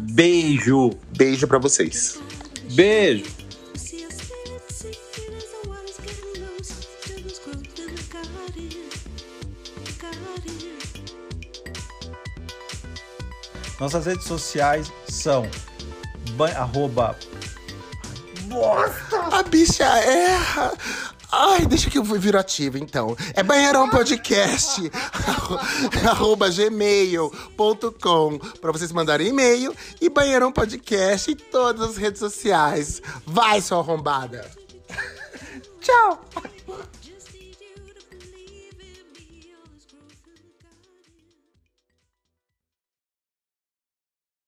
beijo. 0.00 0.90
Beijo 1.16 1.46
pra 1.46 1.58
vocês. 1.58 2.18
Beijo. 2.72 3.24
Nossas 13.78 14.06
redes 14.06 14.24
sociais 14.24 14.92
são 15.08 15.48
ba- 16.32 16.50
arroba 16.50 17.16
A 19.32 19.42
bicha 19.44 19.84
erra. 19.84 20.72
Ai, 21.32 21.64
deixa 21.66 21.88
que 21.88 21.98
eu 21.98 22.04
viro 22.04 22.38
ativo, 22.38 22.76
então. 22.78 23.16
É 23.34 23.42
Banheirão 23.42 23.88
Podcast, 23.88 24.90
arroba 26.08 26.50
gmail.com, 26.50 28.38
pra 28.60 28.72
vocês 28.72 28.90
mandarem 28.92 29.28
e-mail. 29.28 29.74
E 30.00 30.08
Banheirão 30.08 30.52
Podcast 30.52 31.30
em 31.30 31.36
todas 31.36 31.90
as 31.90 31.96
redes 31.96 32.18
sociais. 32.18 33.00
Vai, 33.26 33.60
sua 33.60 33.78
arrombada. 33.78 34.50
Tchau. 35.80 36.24